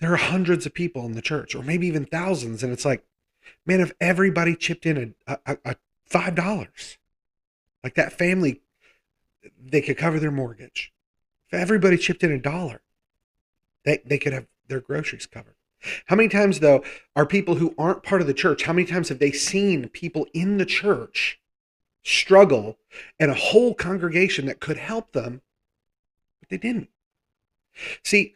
there 0.02 0.12
are 0.12 0.18
hundreds 0.18 0.66
of 0.66 0.74
people 0.74 1.06
in 1.06 1.14
the 1.14 1.22
church 1.22 1.56
or 1.56 1.64
maybe 1.64 1.88
even 1.88 2.06
thousands 2.06 2.64
and 2.64 2.74
it's 2.74 2.84
like 2.84 3.06
man 3.66 3.80
if 3.80 3.94
everybody 4.02 4.56
chipped 4.56 4.86
in 4.86 5.16
a, 5.28 5.38
a, 5.46 5.58
a 5.64 5.76
five 6.06 6.36
dollars 6.36 6.98
like 7.84 7.96
that 7.96 8.12
family 8.12 8.62
they 9.60 9.82
could 9.82 9.98
cover 9.98 10.20
their 10.20 10.32
mortgage. 10.32 10.94
If 11.48 11.60
everybody 11.60 11.98
chipped 11.98 12.24
in 12.24 12.32
a 12.32 12.40
dollar 12.40 12.82
they, 13.86 14.02
they 14.06 14.18
could 14.18 14.34
have 14.34 14.48
their 14.68 14.82
groceries 14.82 15.26
covered. 15.26 15.56
How 16.08 16.16
many 16.16 16.30
times 16.30 16.60
though 16.60 16.84
are 17.16 17.26
people 17.26 17.56
who 17.56 17.74
aren't 17.78 18.04
part 18.04 18.22
of 18.22 18.28
the 18.28 18.34
church 18.34 18.64
how 18.64 18.74
many 18.74 18.88
times 18.88 19.10
have 19.10 19.20
they 19.20 19.32
seen 19.32 19.88
people 19.90 20.28
in 20.34 20.58
the 20.58 20.66
church 20.66 21.40
struggle 22.04 22.80
and 23.20 23.30
a 23.30 23.36
whole 23.36 23.76
congregation 23.76 24.48
that 24.48 24.60
could 24.60 24.78
help 24.78 25.12
them 25.12 25.42
but 26.40 26.50
they 26.50 26.58
didn't? 26.58 26.90
See 28.04 28.34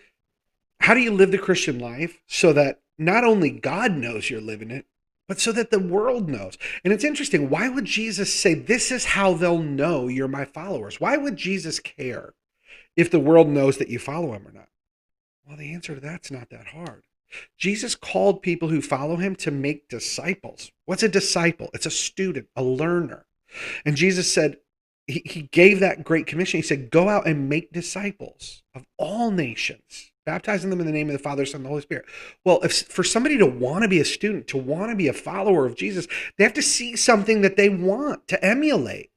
how 0.85 0.93
do 0.93 1.01
you 1.01 1.11
live 1.11 1.31
the 1.31 1.37
christian 1.37 1.79
life 1.79 2.19
so 2.27 2.53
that 2.53 2.79
not 2.97 3.23
only 3.23 3.49
god 3.49 3.91
knows 3.91 4.29
you're 4.29 4.41
living 4.41 4.71
it 4.71 4.85
but 5.27 5.39
so 5.39 5.51
that 5.51 5.71
the 5.71 5.79
world 5.79 6.29
knows. 6.29 6.57
And 6.83 6.93
it's 6.93 7.03
interesting. 7.03 7.49
Why 7.49 7.67
would 7.67 7.85
Jesus 7.85 8.33
say, 8.33 8.53
This 8.53 8.91
is 8.91 9.05
how 9.05 9.33
they'll 9.33 9.59
know 9.59 10.07
you're 10.07 10.27
my 10.27 10.45
followers? 10.45 10.99
Why 10.99 11.17
would 11.17 11.35
Jesus 11.35 11.79
care 11.79 12.33
if 12.95 13.09
the 13.09 13.19
world 13.19 13.47
knows 13.47 13.77
that 13.77 13.89
you 13.89 13.99
follow 13.99 14.33
him 14.33 14.47
or 14.47 14.51
not? 14.51 14.69
Well, 15.47 15.57
the 15.57 15.73
answer 15.73 15.95
to 15.95 16.01
that's 16.01 16.31
not 16.31 16.49
that 16.49 16.67
hard. 16.67 17.03
Jesus 17.57 17.95
called 17.95 18.41
people 18.41 18.69
who 18.69 18.81
follow 18.81 19.17
him 19.17 19.35
to 19.37 19.51
make 19.51 19.89
disciples. 19.89 20.71
What's 20.85 21.03
a 21.03 21.09
disciple? 21.09 21.69
It's 21.73 21.85
a 21.85 21.91
student, 21.91 22.47
a 22.55 22.63
learner. 22.63 23.25
And 23.83 23.95
Jesus 23.95 24.31
said, 24.31 24.57
he, 25.07 25.21
he 25.25 25.41
gave 25.43 25.79
that 25.79 26.03
great 26.03 26.27
commission. 26.27 26.59
He 26.59 26.63
said, 26.63 26.91
Go 26.91 27.09
out 27.09 27.27
and 27.27 27.49
make 27.49 27.71
disciples 27.71 28.63
of 28.73 28.85
all 28.97 29.31
nations 29.31 30.11
baptizing 30.25 30.69
them 30.69 30.79
in 30.79 30.85
the 30.85 30.91
name 30.91 31.07
of 31.07 31.13
the 31.13 31.19
Father, 31.19 31.45
Son, 31.45 31.59
and 31.59 31.65
the 31.65 31.69
Holy 31.69 31.81
Spirit. 31.81 32.05
Well, 32.43 32.59
if 32.63 32.87
for 32.87 33.03
somebody 33.03 33.37
to 33.37 33.45
want 33.45 33.83
to 33.83 33.87
be 33.87 33.99
a 33.99 34.05
student, 34.05 34.47
to 34.47 34.57
want 34.57 34.91
to 34.91 34.95
be 34.95 35.07
a 35.07 35.13
follower 35.13 35.65
of 35.65 35.75
Jesus, 35.75 36.07
they 36.37 36.43
have 36.43 36.53
to 36.53 36.61
see 36.61 36.95
something 36.95 37.41
that 37.41 37.57
they 37.57 37.69
want 37.69 38.27
to 38.29 38.43
emulate. 38.43 39.11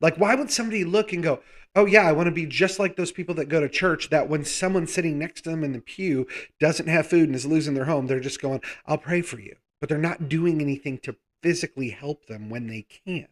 Like, 0.00 0.16
why 0.16 0.34
would 0.34 0.50
somebody 0.50 0.84
look 0.84 1.12
and 1.12 1.22
go, 1.22 1.40
oh, 1.74 1.86
yeah, 1.86 2.06
I 2.06 2.12
want 2.12 2.26
to 2.26 2.32
be 2.32 2.46
just 2.46 2.78
like 2.78 2.96
those 2.96 3.12
people 3.12 3.34
that 3.36 3.48
go 3.48 3.60
to 3.60 3.68
church, 3.68 4.10
that 4.10 4.28
when 4.28 4.44
someone 4.44 4.86
sitting 4.86 5.18
next 5.18 5.42
to 5.42 5.50
them 5.50 5.62
in 5.62 5.72
the 5.72 5.80
pew 5.80 6.26
doesn't 6.58 6.88
have 6.88 7.06
food 7.06 7.28
and 7.28 7.36
is 7.36 7.46
losing 7.46 7.74
their 7.74 7.84
home, 7.84 8.06
they're 8.06 8.20
just 8.20 8.40
going, 8.40 8.60
I'll 8.86 8.98
pray 8.98 9.22
for 9.22 9.38
you. 9.38 9.56
But 9.80 9.88
they're 9.88 9.98
not 9.98 10.28
doing 10.28 10.60
anything 10.60 10.98
to 10.98 11.16
physically 11.42 11.90
help 11.90 12.26
them 12.26 12.50
when 12.50 12.66
they 12.66 12.86
can. 13.06 13.28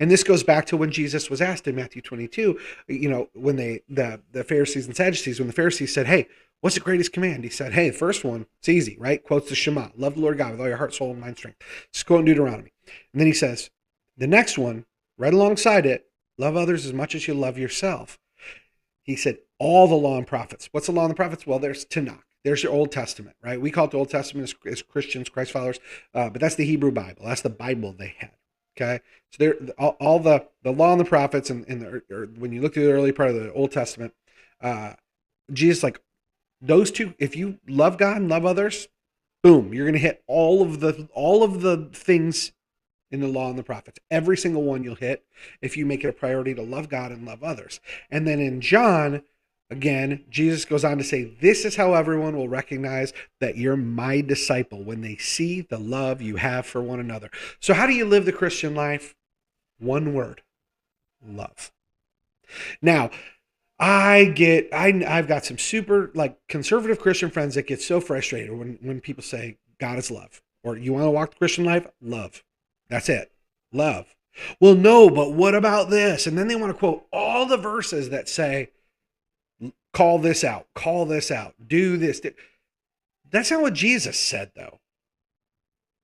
And 0.00 0.10
this 0.10 0.24
goes 0.24 0.42
back 0.42 0.66
to 0.66 0.76
when 0.76 0.90
Jesus 0.90 1.30
was 1.30 1.40
asked 1.40 1.66
in 1.66 1.76
Matthew 1.76 2.02
22, 2.02 2.58
you 2.88 3.08
know, 3.08 3.28
when 3.34 3.56
they, 3.56 3.82
the, 3.88 4.20
the 4.32 4.44
Pharisees 4.44 4.86
and 4.86 4.96
Sadducees, 4.96 5.38
when 5.38 5.48
the 5.48 5.54
Pharisees 5.54 5.92
said, 5.92 6.06
Hey, 6.06 6.28
what's 6.60 6.74
the 6.74 6.80
greatest 6.80 7.12
command? 7.12 7.44
He 7.44 7.50
said, 7.50 7.72
Hey, 7.72 7.90
the 7.90 7.96
first 7.96 8.24
one, 8.24 8.46
it's 8.58 8.68
easy, 8.68 8.96
right? 8.98 9.22
Quotes 9.22 9.48
the 9.48 9.54
Shema, 9.54 9.88
love 9.96 10.14
the 10.14 10.20
Lord 10.20 10.38
God 10.38 10.52
with 10.52 10.60
all 10.60 10.68
your 10.68 10.76
heart, 10.76 10.94
soul, 10.94 11.12
and 11.12 11.20
mind 11.20 11.36
strength. 11.36 11.58
Just 11.92 12.08
in 12.10 12.24
Deuteronomy. 12.24 12.72
And 13.12 13.20
then 13.20 13.26
he 13.26 13.32
says, 13.32 13.70
The 14.16 14.26
next 14.26 14.58
one, 14.58 14.84
right 15.16 15.34
alongside 15.34 15.86
it, 15.86 16.06
love 16.36 16.56
others 16.56 16.86
as 16.86 16.92
much 16.92 17.14
as 17.14 17.26
you 17.28 17.34
love 17.34 17.58
yourself. 17.58 18.18
He 19.02 19.16
said, 19.16 19.38
All 19.58 19.88
the 19.88 19.94
law 19.94 20.18
and 20.18 20.26
prophets. 20.26 20.68
What's 20.72 20.86
the 20.86 20.92
law 20.92 21.04
and 21.04 21.10
the 21.10 21.16
prophets? 21.16 21.46
Well, 21.46 21.58
there's 21.58 21.84
Tanakh. 21.84 22.22
There's 22.44 22.62
your 22.62 22.72
Old 22.72 22.92
Testament, 22.92 23.36
right? 23.42 23.60
We 23.60 23.70
call 23.70 23.86
it 23.86 23.90
the 23.90 23.98
Old 23.98 24.10
Testament 24.10 24.48
as, 24.48 24.72
as 24.72 24.82
Christians, 24.82 25.28
Christ 25.28 25.50
followers, 25.50 25.80
uh, 26.14 26.30
but 26.30 26.40
that's 26.40 26.54
the 26.54 26.64
Hebrew 26.64 26.92
Bible. 26.92 27.24
That's 27.24 27.42
the 27.42 27.50
Bible 27.50 27.92
they 27.92 28.14
had. 28.18 28.30
Okay, 28.80 29.00
so 29.32 29.36
there, 29.38 29.54
all, 29.76 29.96
all, 30.00 30.20
the 30.20 30.46
the 30.62 30.72
law 30.72 30.92
and 30.92 31.00
the 31.00 31.04
prophets, 31.04 31.50
and, 31.50 31.64
the, 31.66 32.02
or 32.10 32.26
when 32.38 32.52
you 32.52 32.60
look 32.60 32.76
at 32.76 32.80
the 32.80 32.92
early 32.92 33.10
part 33.10 33.30
of 33.30 33.34
the 33.34 33.52
Old 33.52 33.72
Testament, 33.72 34.14
uh, 34.60 34.92
Jesus 35.52 35.82
like 35.82 36.00
those 36.60 36.92
two. 36.92 37.14
If 37.18 37.34
you 37.34 37.58
love 37.66 37.98
God 37.98 38.18
and 38.18 38.28
love 38.28 38.46
others, 38.46 38.86
boom, 39.42 39.74
you're 39.74 39.86
gonna 39.86 39.98
hit 39.98 40.22
all 40.28 40.62
of 40.62 40.78
the 40.78 41.08
all 41.12 41.42
of 41.42 41.60
the 41.60 41.90
things 41.92 42.52
in 43.10 43.20
the 43.20 43.26
law 43.26 43.50
and 43.50 43.58
the 43.58 43.64
prophets. 43.64 43.98
Every 44.12 44.36
single 44.36 44.62
one 44.62 44.84
you'll 44.84 44.94
hit 44.94 45.24
if 45.60 45.76
you 45.76 45.84
make 45.84 46.04
it 46.04 46.08
a 46.08 46.12
priority 46.12 46.54
to 46.54 46.62
love 46.62 46.88
God 46.88 47.10
and 47.10 47.26
love 47.26 47.42
others. 47.42 47.80
And 48.10 48.28
then 48.28 48.38
in 48.38 48.60
John, 48.60 49.22
Again, 49.70 50.24
Jesus 50.30 50.64
goes 50.64 50.84
on 50.84 50.96
to 50.98 51.04
say, 51.04 51.24
This 51.40 51.64
is 51.64 51.76
how 51.76 51.94
everyone 51.94 52.36
will 52.36 52.48
recognize 52.48 53.12
that 53.40 53.56
you're 53.56 53.76
my 53.76 54.22
disciple 54.22 54.82
when 54.82 55.02
they 55.02 55.16
see 55.16 55.60
the 55.60 55.78
love 55.78 56.22
you 56.22 56.36
have 56.36 56.64
for 56.64 56.80
one 56.80 57.00
another. 57.00 57.30
So, 57.60 57.74
how 57.74 57.86
do 57.86 57.92
you 57.92 58.06
live 58.06 58.24
the 58.24 58.32
Christian 58.32 58.74
life? 58.74 59.14
One 59.78 60.14
word 60.14 60.42
love. 61.24 61.70
Now, 62.80 63.10
I 63.78 64.24
get, 64.34 64.68
I, 64.72 65.04
I've 65.06 65.28
got 65.28 65.44
some 65.44 65.58
super 65.58 66.10
like 66.14 66.38
conservative 66.48 66.98
Christian 66.98 67.30
friends 67.30 67.54
that 67.54 67.66
get 67.66 67.82
so 67.82 68.00
frustrated 68.00 68.56
when, 68.56 68.78
when 68.80 69.00
people 69.00 69.22
say 69.22 69.58
God 69.78 69.98
is 69.98 70.10
love 70.10 70.40
or 70.64 70.76
you 70.76 70.92
want 70.92 71.04
to 71.04 71.10
walk 71.10 71.30
the 71.30 71.36
Christian 71.36 71.64
life? 71.64 71.86
Love. 72.00 72.42
That's 72.88 73.08
it. 73.08 73.30
Love. 73.72 74.16
Well, 74.60 74.74
no, 74.74 75.10
but 75.10 75.32
what 75.32 75.54
about 75.54 75.90
this? 75.90 76.26
And 76.26 76.38
then 76.38 76.48
they 76.48 76.56
want 76.56 76.72
to 76.72 76.78
quote 76.78 77.06
all 77.12 77.46
the 77.46 77.56
verses 77.56 78.10
that 78.10 78.28
say, 78.28 78.70
call 79.92 80.18
this 80.18 80.44
out, 80.44 80.66
call 80.74 81.06
this 81.06 81.30
out, 81.30 81.54
do 81.66 81.96
this. 81.96 82.20
That's 83.30 83.50
not 83.50 83.62
what 83.62 83.74
Jesus 83.74 84.18
said, 84.18 84.52
though. 84.54 84.80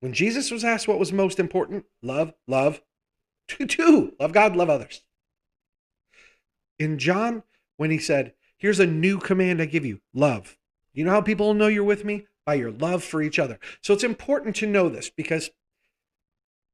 When 0.00 0.12
Jesus 0.12 0.50
was 0.50 0.64
asked 0.64 0.86
what 0.86 0.98
was 0.98 1.12
most 1.12 1.38
important, 1.38 1.84
love, 2.02 2.34
love, 2.46 2.82
two, 3.48 3.66
two, 3.66 4.14
love 4.20 4.32
God, 4.32 4.54
love 4.56 4.68
others. 4.68 5.02
In 6.78 6.98
John, 6.98 7.42
when 7.76 7.90
he 7.90 7.98
said, 7.98 8.34
Here's 8.58 8.80
a 8.80 8.86
new 8.86 9.18
command 9.18 9.60
I 9.60 9.66
give 9.66 9.84
you 9.84 10.00
love. 10.14 10.56
You 10.94 11.04
know 11.04 11.10
how 11.10 11.20
people 11.20 11.52
know 11.52 11.66
you're 11.66 11.84
with 11.84 12.04
me? 12.04 12.26
By 12.46 12.54
your 12.54 12.70
love 12.70 13.04
for 13.04 13.20
each 13.20 13.38
other. 13.38 13.58
So 13.82 13.92
it's 13.92 14.04
important 14.04 14.56
to 14.56 14.66
know 14.66 14.88
this 14.88 15.10
because 15.10 15.50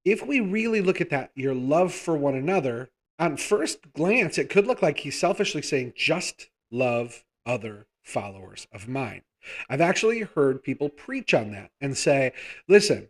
if 0.04 0.24
we 0.24 0.40
really 0.40 0.80
look 0.80 1.00
at 1.00 1.10
that, 1.10 1.30
your 1.34 1.54
love 1.54 1.92
for 1.92 2.16
one 2.16 2.34
another, 2.34 2.90
on 3.18 3.36
first 3.36 3.92
glance, 3.92 4.38
it 4.38 4.48
could 4.48 4.66
look 4.66 4.82
like 4.82 5.00
he's 5.00 5.18
selfishly 5.18 5.62
saying, 5.62 5.94
just 5.96 6.48
love 6.70 7.24
other 7.46 7.86
followers 8.02 8.66
of 8.72 8.88
mine. 8.88 9.22
I've 9.68 9.80
actually 9.80 10.20
heard 10.20 10.62
people 10.62 10.88
preach 10.88 11.32
on 11.32 11.52
that 11.52 11.70
and 11.80 11.96
say, 11.96 12.32
listen, 12.68 13.08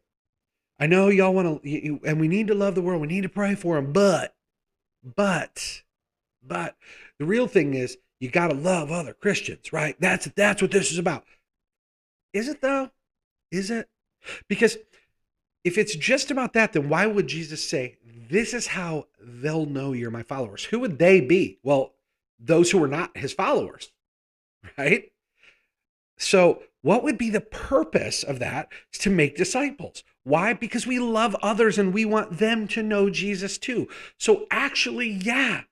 I 0.79 0.87
know 0.87 1.09
y'all 1.09 1.35
want 1.35 1.63
to, 1.63 2.01
and 2.05 2.21
we 2.21 2.29
need 2.29 2.47
to 2.47 2.55
love 2.55 2.75
the 2.75 2.83
world. 2.83 3.01
We 3.01 3.09
need 3.09 3.23
to 3.23 3.29
pray 3.29 3.55
for 3.55 3.75
them, 3.75 3.93
but, 3.93 4.35
but, 5.17 5.83
but 6.43 6.77
the 7.19 7.27
real 7.27 7.47
thing 7.47 7.75
is 7.75 7.99
you 8.21 8.31
got 8.31 8.49
to 8.49 8.55
love 8.55 8.91
other 8.91 9.13
Christians, 9.13 9.73
right? 9.73 9.97
That's, 10.01 10.27
that's 10.37 10.63
what 10.63 10.71
this 10.71 10.91
is 10.93 10.99
about. 10.99 11.25
Is 12.33 12.49
it 12.49 12.61
though? 12.61 12.91
Is 13.51 13.71
it? 13.71 13.89
Because 14.49 14.79
if 15.65 15.77
it's 15.77 15.95
just 15.97 16.31
about 16.31 16.53
that, 16.55 16.73
then 16.73 16.89
why 16.89 17.07
would 17.07 17.27
Jesus 17.27 17.69
say, 17.69 17.99
this 18.31 18.55
is 18.55 18.69
how 18.69 19.07
they'll 19.21 19.67
know 19.67 19.93
you're 19.93 20.11
my 20.11 20.23
followers? 20.23 20.65
Who 20.65 20.79
would 20.79 20.99
they 20.99 21.21
be? 21.21 21.59
Well, 21.63 21.95
those 22.41 22.71
who 22.71 22.83
are 22.83 22.89
not 22.89 23.17
his 23.17 23.33
followers, 23.33 23.93
right? 24.79 25.13
So, 26.19 26.63
what 26.83 27.03
would 27.03 27.19
be 27.19 27.31
the 27.31 27.41
purpose 27.41 28.23
of 28.23 28.39
that? 28.39 28.69
To 28.93 29.11
make 29.11 29.37
disciples. 29.37 30.03
Why? 30.25 30.53
Because 30.53 30.87
we 30.87 30.99
love 30.99 31.37
others 31.43 31.79
and 31.79 31.93
we 31.93 32.05
want 32.05 32.39
them 32.39 32.69
to 32.69 32.83
know 32.83 33.11
Jesus 33.11 33.59
too. 33.59 33.89
So, 34.19 34.47
actually, 34.51 35.09
yeah, 35.09 35.63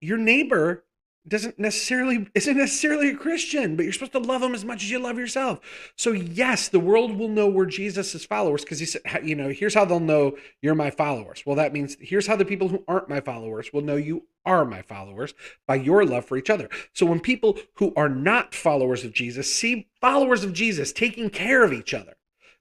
your 0.00 0.18
neighbor 0.18 0.84
doesn't 1.26 1.58
necessarily 1.58 2.26
isn't 2.34 2.56
necessarily 2.56 3.10
a 3.10 3.16
Christian, 3.16 3.76
but 3.76 3.82
you're 3.82 3.92
supposed 3.92 4.12
to 4.12 4.18
love 4.18 4.40
them 4.40 4.54
as 4.54 4.64
much 4.64 4.82
as 4.82 4.90
you 4.90 4.98
love 4.98 5.18
yourself. 5.18 5.60
So 5.96 6.12
yes, 6.12 6.68
the 6.68 6.80
world 6.80 7.18
will 7.18 7.28
know 7.28 7.48
we're 7.48 7.66
Jesus' 7.66 8.24
followers 8.24 8.62
because 8.62 8.78
he 8.78 8.86
said, 8.86 9.02
you 9.24 9.34
know, 9.34 9.48
here's 9.48 9.74
how 9.74 9.84
they'll 9.84 10.00
know 10.00 10.36
you're 10.62 10.74
my 10.74 10.90
followers. 10.90 11.42
Well, 11.44 11.56
that 11.56 11.72
means 11.72 11.96
here's 12.00 12.26
how 12.26 12.36
the 12.36 12.44
people 12.44 12.68
who 12.68 12.84
aren't 12.88 13.08
my 13.08 13.20
followers 13.20 13.72
will 13.72 13.82
know 13.82 13.96
you 13.96 14.24
are 14.46 14.64
my 14.64 14.82
followers 14.82 15.34
by 15.66 15.74
your 15.74 16.04
love 16.04 16.24
for 16.24 16.36
each 16.38 16.50
other. 16.50 16.70
So 16.94 17.04
when 17.04 17.20
people 17.20 17.58
who 17.74 17.92
are 17.96 18.08
not 18.08 18.54
followers 18.54 19.04
of 19.04 19.12
Jesus 19.12 19.52
see 19.52 19.88
followers 20.00 20.44
of 20.44 20.52
Jesus 20.52 20.92
taking 20.92 21.28
care 21.30 21.62
of 21.62 21.72
each 21.72 21.92
other, 21.92 22.14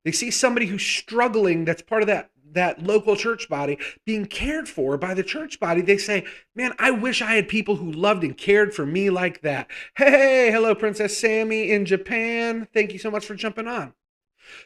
they 0.03 0.11
see 0.11 0.31
somebody 0.31 0.65
who's 0.65 0.85
struggling 0.85 1.65
that's 1.65 1.81
part 1.81 2.01
of 2.01 2.07
that 2.07 2.31
that 2.53 2.83
local 2.83 3.15
church 3.15 3.49
body 3.49 3.77
being 4.05 4.25
cared 4.25 4.67
for 4.67 4.97
by 4.97 5.13
the 5.13 5.23
church 5.23 5.59
body, 5.59 5.81
they 5.81 5.97
say, 5.97 6.25
Man, 6.55 6.73
I 6.79 6.91
wish 6.91 7.21
I 7.21 7.35
had 7.35 7.47
people 7.47 7.77
who 7.77 7.91
loved 7.91 8.23
and 8.23 8.37
cared 8.37 8.73
for 8.73 8.85
me 8.85 9.09
like 9.09 9.41
that. 9.41 9.67
Hey, 9.95 10.51
hello, 10.51 10.75
Princess 10.75 11.17
Sammy 11.17 11.71
in 11.71 11.85
Japan. 11.85 12.67
Thank 12.73 12.93
you 12.93 12.99
so 12.99 13.11
much 13.11 13.25
for 13.25 13.35
jumping 13.35 13.67
on. 13.67 13.93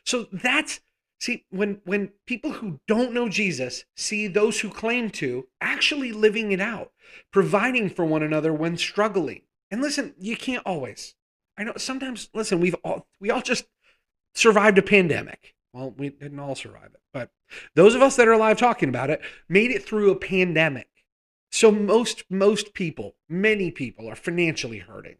So 0.05 0.27
that's 0.31 0.81
see 1.19 1.45
when 1.49 1.81
when 1.85 2.11
people 2.25 2.51
who 2.51 2.79
don't 2.87 3.13
know 3.13 3.29
Jesus 3.29 3.85
see 3.95 4.27
those 4.27 4.59
who 4.59 4.69
claim 4.69 5.09
to 5.11 5.47
actually 5.59 6.11
living 6.11 6.51
it 6.51 6.59
out, 6.59 6.91
providing 7.31 7.89
for 7.89 8.05
one 8.05 8.23
another 8.23 8.53
when 8.53 8.77
struggling. 8.77 9.41
And 9.69 9.81
listen, 9.81 10.15
you 10.19 10.35
can't 10.35 10.65
always. 10.65 11.15
I 11.57 11.63
know 11.63 11.73
sometimes 11.77 12.29
listen, 12.33 12.59
we've 12.59 12.75
all 12.83 13.07
we 13.19 13.29
all 13.29 13.41
just 13.41 13.65
survived 14.33 14.77
a 14.77 14.81
pandemic. 14.81 15.55
Well, 15.73 15.91
we 15.91 16.09
didn't 16.09 16.39
all 16.39 16.55
survive 16.55 16.91
it, 16.93 17.01
but 17.13 17.29
those 17.75 17.95
of 17.95 18.01
us 18.01 18.15
that 18.17 18.27
are 18.27 18.33
alive 18.33 18.57
talking 18.57 18.89
about 18.89 19.09
it 19.09 19.21
made 19.47 19.71
it 19.71 19.85
through 19.85 20.11
a 20.11 20.15
pandemic. 20.15 20.87
So 21.49 21.71
most 21.71 22.23
most 22.29 22.73
people, 22.73 23.15
many 23.29 23.71
people 23.71 24.09
are 24.09 24.15
financially 24.15 24.79
hurting. 24.79 25.17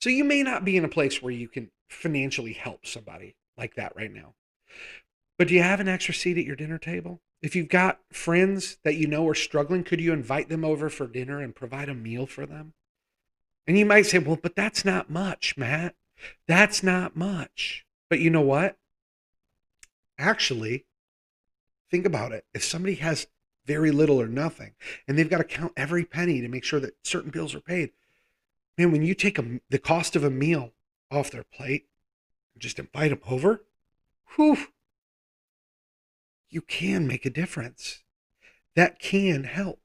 So 0.00 0.10
you 0.10 0.24
may 0.24 0.42
not 0.42 0.64
be 0.64 0.76
in 0.76 0.84
a 0.84 0.88
place 0.88 1.22
where 1.22 1.32
you 1.32 1.48
can 1.48 1.70
financially 1.88 2.52
help 2.52 2.86
somebody 2.86 3.36
like 3.56 3.74
that 3.74 3.94
right 3.96 4.12
now. 4.12 4.34
But 5.38 5.48
do 5.48 5.54
you 5.54 5.62
have 5.62 5.80
an 5.80 5.88
extra 5.88 6.14
seat 6.14 6.38
at 6.38 6.44
your 6.44 6.56
dinner 6.56 6.78
table? 6.78 7.20
If 7.42 7.54
you've 7.54 7.68
got 7.68 8.00
friends 8.10 8.78
that 8.84 8.94
you 8.94 9.06
know 9.06 9.28
are 9.28 9.34
struggling, 9.34 9.84
could 9.84 10.00
you 10.00 10.12
invite 10.12 10.48
them 10.48 10.64
over 10.64 10.88
for 10.88 11.06
dinner 11.06 11.40
and 11.40 11.54
provide 11.54 11.88
a 11.88 11.94
meal 11.94 12.26
for 12.26 12.46
them? 12.46 12.72
And 13.66 13.78
you 13.78 13.84
might 13.84 14.06
say, 14.06 14.18
well, 14.18 14.38
but 14.40 14.56
that's 14.56 14.84
not 14.84 15.10
much, 15.10 15.56
Matt. 15.56 15.94
That's 16.46 16.82
not 16.82 17.16
much. 17.16 17.84
But 18.08 18.20
you 18.20 18.30
know 18.30 18.40
what? 18.40 18.76
Actually, 20.18 20.86
think 21.90 22.06
about 22.06 22.32
it. 22.32 22.44
If 22.54 22.64
somebody 22.64 22.96
has 22.96 23.26
very 23.66 23.90
little 23.90 24.20
or 24.20 24.28
nothing 24.28 24.72
and 25.08 25.18
they've 25.18 25.30
got 25.30 25.38
to 25.38 25.44
count 25.44 25.72
every 25.76 26.04
penny 26.04 26.40
to 26.40 26.48
make 26.48 26.64
sure 26.64 26.80
that 26.80 26.96
certain 27.02 27.30
bills 27.30 27.54
are 27.54 27.60
paid, 27.60 27.90
man, 28.76 28.92
when 28.92 29.02
you 29.02 29.14
take 29.14 29.38
a, 29.38 29.60
the 29.70 29.78
cost 29.78 30.16
of 30.16 30.24
a 30.24 30.30
meal 30.30 30.72
off 31.10 31.30
their 31.30 31.44
plate 31.44 31.86
and 32.54 32.62
just 32.62 32.78
invite 32.78 33.10
them 33.10 33.20
over, 33.28 33.62
whew, 34.34 34.58
you 36.48 36.60
can 36.60 37.06
make 37.06 37.26
a 37.26 37.30
difference. 37.30 38.02
That 38.76 38.98
can 38.98 39.44
help. 39.44 39.80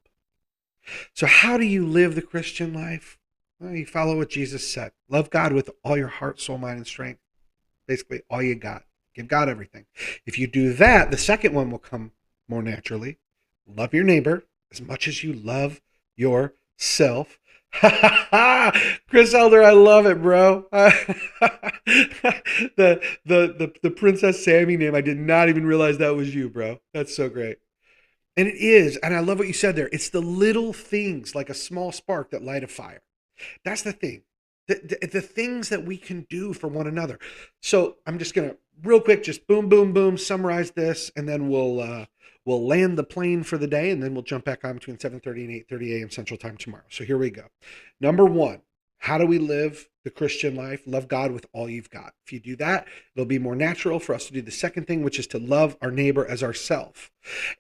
So, 1.14 1.28
how 1.28 1.58
do 1.58 1.66
you 1.66 1.86
live 1.86 2.16
the 2.16 2.22
Christian 2.22 2.74
life? 2.74 3.20
Well, 3.60 3.76
you 3.76 3.86
follow 3.86 4.18
what 4.18 4.30
Jesus 4.30 4.68
said. 4.68 4.94
Love 5.10 5.30
God 5.30 5.54
with 5.54 5.70
all 5.84 5.98
your 5.98 6.08
heart, 6.08 6.40
soul, 6.40 6.58
mind, 6.58 6.78
and 6.78 6.88
strength. 6.88 7.20
Basically, 7.88 8.22
all 8.30 8.42
you 8.42 8.56
got. 8.56 8.84
Give 9.20 9.28
God 9.28 9.50
everything. 9.50 9.86
If 10.26 10.40
you 10.40 10.48
do 10.48 10.72
that, 10.72 11.12
the 11.12 11.18
second 11.18 11.54
one 11.54 11.70
will 11.70 11.78
come 11.78 12.14
more 12.48 12.64
naturally. 12.64 13.18
Love 13.68 13.94
your 13.94 14.06
neighbor 14.06 14.46
as 14.72 14.80
much 14.80 15.10
as 15.10 15.26
you 15.26 15.34
love 15.34 15.82
yourself. 16.16 17.38
Chris 19.10 19.34
Elder, 19.34 19.62
I 19.62 19.72
love 19.72 20.06
it, 20.06 20.22
bro. 20.22 20.68
the, 20.72 21.02
the 22.78 23.02
the 23.26 23.74
the 23.84 23.92
Princess 23.92 24.42
Sammy 24.46 24.78
name, 24.78 24.96
I 24.96 25.02
did 25.02 25.18
not 25.18 25.50
even 25.50 25.66
realize 25.66 25.98
that 25.98 26.16
was 26.16 26.34
you, 26.34 26.50
bro. 26.50 26.80
That's 26.94 27.14
so 27.14 27.28
great. 27.28 27.58
And 28.38 28.48
it 28.48 28.56
is, 28.56 28.96
and 29.04 29.14
I 29.14 29.20
love 29.20 29.38
what 29.38 29.48
you 29.48 29.54
said 29.54 29.76
there. 29.76 29.90
It's 29.92 30.08
the 30.08 30.22
little 30.22 30.72
things 30.72 31.36
like 31.36 31.50
a 31.50 31.54
small 31.54 31.92
spark 31.92 32.32
that 32.32 32.42
light 32.42 32.64
a 32.64 32.68
fire. 32.68 33.02
That's 33.66 33.82
the 33.82 33.92
thing. 33.92 34.22
The, 34.70 34.98
the, 35.02 35.08
the 35.08 35.22
things 35.22 35.70
that 35.70 35.84
we 35.84 35.98
can 35.98 36.28
do 36.30 36.54
for 36.54 36.68
one 36.68 36.86
another. 36.86 37.18
So 37.60 37.96
I'm 38.06 38.20
just 38.20 38.36
gonna 38.36 38.56
real 38.84 39.02
quick, 39.02 39.24
just 39.24 39.48
boom, 39.48 39.70
boom, 39.70 39.94
boom, 39.94 40.18
summarize 40.18 40.72
this, 40.72 41.12
and 41.16 41.28
then 41.28 41.50
we'll 41.50 41.80
uh, 41.80 42.06
we'll 42.46 42.66
land 42.66 42.98
the 42.98 43.04
plane 43.04 43.44
for 43.44 43.58
the 43.58 43.68
day, 43.68 43.92
and 43.92 44.02
then 44.02 44.14
we'll 44.14 44.24
jump 44.24 44.46
back 44.46 44.64
on 44.64 44.76
between 44.76 44.98
7:30 44.98 45.46
and 45.46 45.68
8:30 45.68 46.00
a.m. 46.00 46.10
Central 46.10 46.38
Time 46.38 46.58
tomorrow. 46.58 46.84
So 46.90 47.04
here 47.04 47.18
we 47.18 47.30
go. 47.30 47.46
Number 48.00 48.26
one, 48.26 48.62
how 49.00 49.18
do 49.18 49.26
we 49.26 49.40
live 49.40 49.88
the 50.04 50.10
Christian 50.10 50.56
life? 50.56 50.84
Love 50.86 51.08
God 51.08 51.32
with 51.32 51.46
all 51.54 51.70
you've 51.70 51.90
got. 51.90 52.14
If 52.26 52.34
you 52.34 52.40
do 52.40 52.56
that, 52.58 52.86
it'll 53.16 53.26
be 53.26 53.40
more 53.40 53.56
natural 53.56 54.00
for 54.00 54.14
us 54.14 54.28
to 54.28 54.34
do 54.34 54.42
the 54.42 54.52
second 54.52 54.88
thing, 54.88 55.04
which 55.04 55.18
is 55.18 55.28
to 55.28 55.40
love 55.40 55.78
our 55.82 55.90
neighbor 55.90 56.26
as 56.26 56.44
ourself. 56.44 57.10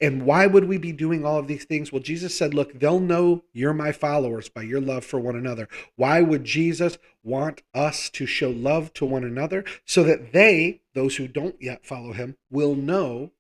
And 0.02 0.26
why 0.26 0.48
would 0.48 0.66
we 0.66 0.78
be 0.78 0.92
doing 0.92 1.26
all 1.26 1.40
of 1.40 1.48
these 1.48 1.64
things? 1.64 1.92
Well, 1.92 2.02
Jesus 2.02 2.38
said, 2.38 2.54
Look, 2.54 2.80
they'll 2.80 3.00
know 3.00 3.44
you're 3.54 3.74
my 3.74 3.94
followers 3.94 4.50
by 4.50 4.64
your 4.64 4.82
love 4.82 5.06
for 5.06 5.20
one 5.20 5.38
another. 5.38 5.70
Why 5.96 6.22
would 6.22 6.44
Jesus 6.44 6.98
want 7.24 7.62
us 7.74 8.10
to 8.12 8.26
show 8.26 8.50
love 8.50 8.94
to 8.96 9.06
one 9.06 9.24
another? 9.24 9.64
So 9.86 10.04
that 10.04 10.34
they, 10.34 10.82
those 10.94 11.16
who 11.16 11.28
don't 11.28 11.62
yet 11.62 11.86
follow 11.86 12.12
him, 12.12 12.36
will 12.52 12.76
know 12.76 13.32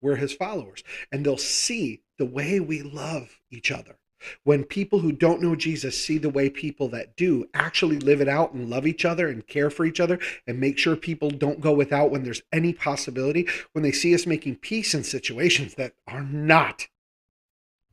we're 0.00 0.16
his 0.16 0.32
followers 0.32 0.82
and 1.12 1.24
they'll 1.24 1.36
see 1.36 2.02
the 2.18 2.26
way 2.26 2.60
we 2.60 2.82
love 2.82 3.40
each 3.50 3.70
other. 3.70 3.98
When 4.44 4.64
people 4.64 5.00
who 5.00 5.12
don't 5.12 5.42
know 5.42 5.56
Jesus 5.56 6.02
see 6.02 6.18
the 6.18 6.30
way 6.30 6.48
people 6.48 6.88
that 6.88 7.16
do 7.16 7.48
actually 7.54 7.98
live 7.98 8.20
it 8.20 8.28
out 8.28 8.52
and 8.52 8.70
love 8.70 8.86
each 8.86 9.04
other 9.04 9.28
and 9.28 9.46
care 9.46 9.70
for 9.70 9.84
each 9.84 10.00
other 10.00 10.18
and 10.46 10.60
make 10.60 10.78
sure 10.78 10.96
people 10.96 11.30
don't 11.30 11.60
go 11.60 11.72
without 11.72 12.10
when 12.10 12.22
there's 12.22 12.42
any 12.52 12.72
possibility, 12.72 13.48
when 13.72 13.82
they 13.82 13.92
see 13.92 14.14
us 14.14 14.26
making 14.26 14.56
peace 14.56 14.94
in 14.94 15.04
situations 15.04 15.74
that 15.74 15.94
are 16.06 16.22
not 16.22 16.88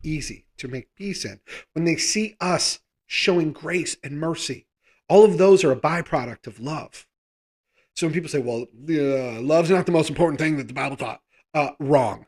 easy 0.03 0.45
to 0.57 0.67
make 0.67 0.95
peace 0.95 1.25
in, 1.25 1.39
when 1.73 1.85
they 1.85 1.95
see 1.95 2.35
us 2.39 2.79
showing 3.05 3.51
grace 3.51 3.97
and 4.03 4.19
mercy, 4.19 4.67
all 5.09 5.25
of 5.25 5.37
those 5.37 5.63
are 5.63 5.71
a 5.71 5.79
byproduct 5.79 6.47
of 6.47 6.59
love. 6.59 7.07
So 7.95 8.07
when 8.07 8.13
people 8.13 8.29
say, 8.29 8.39
well, 8.39 8.65
uh, 8.89 9.39
love's 9.41 9.69
not 9.69 9.85
the 9.85 9.91
most 9.91 10.09
important 10.09 10.39
thing 10.39 10.57
that 10.57 10.67
the 10.67 10.73
Bible 10.73 10.97
taught, 10.97 11.21
uh, 11.53 11.71
wrong. 11.79 12.25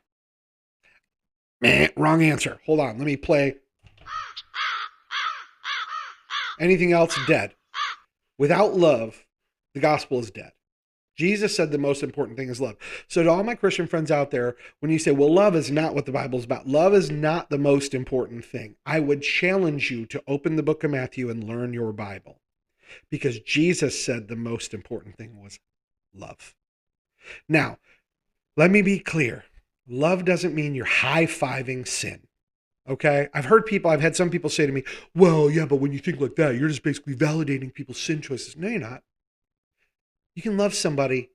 Meh, 1.61 1.87
wrong 1.95 2.21
answer. 2.21 2.59
Hold 2.65 2.79
on. 2.79 2.97
Let 2.97 3.07
me 3.07 3.17
play 3.17 3.55
Anything 6.59 6.91
else, 6.93 7.17
dead. 7.27 7.55
Without 8.37 8.75
love, 8.75 9.25
the 9.73 9.79
gospel 9.79 10.19
is 10.19 10.31
dead. 10.31 10.51
Jesus 11.15 11.55
said 11.55 11.71
the 11.71 11.77
most 11.77 12.03
important 12.03 12.37
thing 12.37 12.49
is 12.49 12.59
love. 12.59 12.75
So, 13.07 13.23
to 13.23 13.29
all 13.29 13.43
my 13.43 13.55
Christian 13.55 13.87
friends 13.87 14.11
out 14.11 14.31
there, 14.31 14.55
when 14.79 14.91
you 14.91 14.99
say, 14.99 15.11
well, 15.11 15.33
love 15.33 15.55
is 15.55 15.71
not 15.71 15.95
what 15.95 16.05
the 16.05 16.11
Bible 16.11 16.37
is 16.39 16.45
about, 16.45 16.67
love 16.67 16.93
is 16.93 17.09
not 17.09 17.49
the 17.49 17.57
most 17.57 17.93
important 17.93 18.43
thing, 18.43 18.75
I 18.85 18.99
would 18.99 19.21
challenge 19.21 19.91
you 19.91 20.05
to 20.07 20.23
open 20.27 20.55
the 20.55 20.63
book 20.63 20.83
of 20.83 20.91
Matthew 20.91 21.29
and 21.29 21.43
learn 21.43 21.73
your 21.73 21.93
Bible 21.93 22.41
because 23.09 23.39
Jesus 23.39 24.03
said 24.03 24.27
the 24.27 24.35
most 24.35 24.73
important 24.73 25.17
thing 25.17 25.41
was 25.41 25.59
love. 26.13 26.53
Now, 27.47 27.77
let 28.57 28.71
me 28.71 28.81
be 28.81 28.99
clear 28.99 29.45
love 29.87 30.25
doesn't 30.25 30.55
mean 30.55 30.75
you're 30.75 30.85
high 30.85 31.25
fiving 31.25 31.87
sin. 31.87 32.27
Okay. 32.87 33.29
I've 33.33 33.45
heard 33.45 33.65
people, 33.65 33.89
I've 33.89 34.01
had 34.01 34.15
some 34.15 34.29
people 34.29 34.49
say 34.49 34.65
to 34.65 34.71
me, 34.71 34.83
well, 35.15 35.49
yeah, 35.49 35.65
but 35.65 35.77
when 35.77 35.91
you 35.91 35.99
think 35.99 36.19
like 36.19 36.35
that, 36.35 36.55
you're 36.55 36.69
just 36.69 36.83
basically 36.83 37.15
validating 37.15 37.73
people's 37.73 37.99
sin 37.99 38.21
choices. 38.21 38.55
No, 38.55 38.67
you're 38.67 38.79
not. 38.79 39.03
You 40.35 40.41
can 40.41 40.57
love 40.57 40.73
somebody 40.73 41.31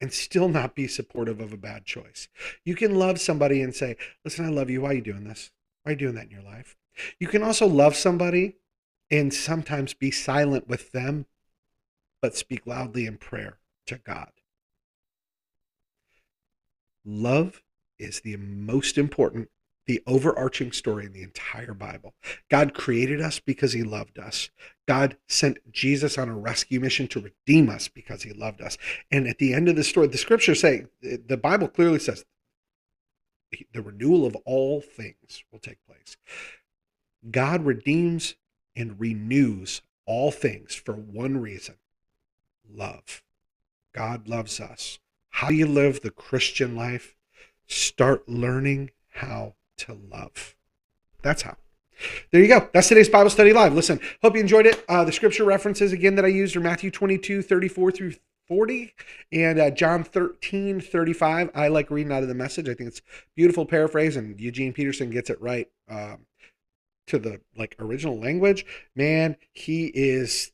and 0.00 0.12
still 0.12 0.48
not 0.48 0.74
be 0.74 0.88
supportive 0.88 1.40
of 1.40 1.52
a 1.52 1.56
bad 1.56 1.84
choice. 1.84 2.28
You 2.64 2.74
can 2.74 2.94
love 2.94 3.20
somebody 3.20 3.62
and 3.62 3.74
say, 3.74 3.96
listen, 4.24 4.44
I 4.44 4.48
love 4.48 4.70
you. 4.70 4.82
Why 4.82 4.90
are 4.90 4.94
you 4.94 5.02
doing 5.02 5.24
this? 5.24 5.50
Why 5.82 5.90
are 5.90 5.92
you 5.92 5.98
doing 5.98 6.14
that 6.14 6.24
in 6.24 6.30
your 6.30 6.42
life? 6.42 6.76
You 7.18 7.28
can 7.28 7.42
also 7.42 7.66
love 7.66 7.96
somebody 7.96 8.56
and 9.10 9.32
sometimes 9.32 9.94
be 9.94 10.10
silent 10.10 10.68
with 10.68 10.92
them, 10.92 11.26
but 12.20 12.36
speak 12.36 12.66
loudly 12.66 13.06
in 13.06 13.16
prayer 13.16 13.58
to 13.86 13.98
God. 13.98 14.30
Love 17.04 17.62
is 17.98 18.20
the 18.20 18.36
most 18.36 18.98
important 18.98 19.48
the 19.90 20.00
overarching 20.06 20.70
story 20.70 21.04
in 21.04 21.12
the 21.12 21.24
entire 21.24 21.74
Bible. 21.74 22.14
God 22.48 22.74
created 22.74 23.20
us 23.20 23.40
because 23.40 23.72
he 23.72 23.82
loved 23.82 24.20
us. 24.20 24.48
God 24.86 25.16
sent 25.26 25.58
Jesus 25.72 26.16
on 26.16 26.28
a 26.28 26.38
rescue 26.38 26.78
mission 26.78 27.08
to 27.08 27.20
redeem 27.20 27.68
us 27.68 27.88
because 27.88 28.22
he 28.22 28.32
loved 28.32 28.60
us. 28.60 28.78
And 29.10 29.26
at 29.26 29.38
the 29.38 29.52
end 29.52 29.68
of 29.68 29.74
the 29.74 29.82
story, 29.82 30.06
the 30.06 30.16
scriptures 30.16 30.60
say, 30.60 30.86
the 31.02 31.36
Bible 31.36 31.66
clearly 31.66 31.98
says, 31.98 32.24
the 33.72 33.82
renewal 33.82 34.26
of 34.26 34.36
all 34.44 34.80
things 34.80 35.42
will 35.50 35.58
take 35.58 35.84
place. 35.84 36.16
God 37.28 37.64
redeems 37.64 38.36
and 38.76 39.00
renews 39.00 39.82
all 40.06 40.30
things 40.30 40.72
for 40.72 40.94
one 40.94 41.38
reason 41.38 41.74
love. 42.72 43.24
God 43.92 44.28
loves 44.28 44.60
us. 44.60 45.00
How 45.30 45.48
do 45.48 45.54
you 45.54 45.66
live 45.66 46.00
the 46.00 46.12
Christian 46.12 46.76
life? 46.76 47.16
Start 47.66 48.28
learning 48.28 48.90
how 49.14 49.56
to 49.80 49.98
love. 50.10 50.54
That's 51.22 51.42
how. 51.42 51.56
There 52.30 52.40
you 52.40 52.48
go. 52.48 52.68
That's 52.72 52.88
today's 52.88 53.08
Bible 53.08 53.30
study 53.30 53.52
live. 53.52 53.74
Listen, 53.74 54.00
hope 54.22 54.34
you 54.34 54.40
enjoyed 54.40 54.66
it. 54.66 54.84
Uh, 54.88 55.04
the 55.04 55.12
scripture 55.12 55.44
references 55.44 55.92
again 55.92 56.14
that 56.14 56.24
I 56.24 56.28
used 56.28 56.56
are 56.56 56.60
Matthew 56.60 56.90
22, 56.90 57.42
34 57.42 57.92
through 57.92 58.14
40 58.48 58.94
and 59.32 59.60
uh, 59.60 59.70
John 59.70 60.02
13, 60.02 60.80
35. 60.80 61.50
I 61.54 61.68
like 61.68 61.90
reading 61.90 62.12
out 62.12 62.22
of 62.22 62.28
the 62.28 62.34
message. 62.34 62.68
I 62.68 62.74
think 62.74 62.88
it's 62.88 63.02
beautiful 63.36 63.66
paraphrase 63.66 64.16
and 64.16 64.40
Eugene 64.40 64.72
Peterson 64.72 65.10
gets 65.10 65.30
it 65.30 65.40
right 65.40 65.68
um, 65.88 66.26
to 67.06 67.18
the 67.18 67.40
like 67.56 67.76
original 67.78 68.18
language. 68.18 68.64
Man, 68.96 69.36
he 69.52 69.86
is 69.94 70.52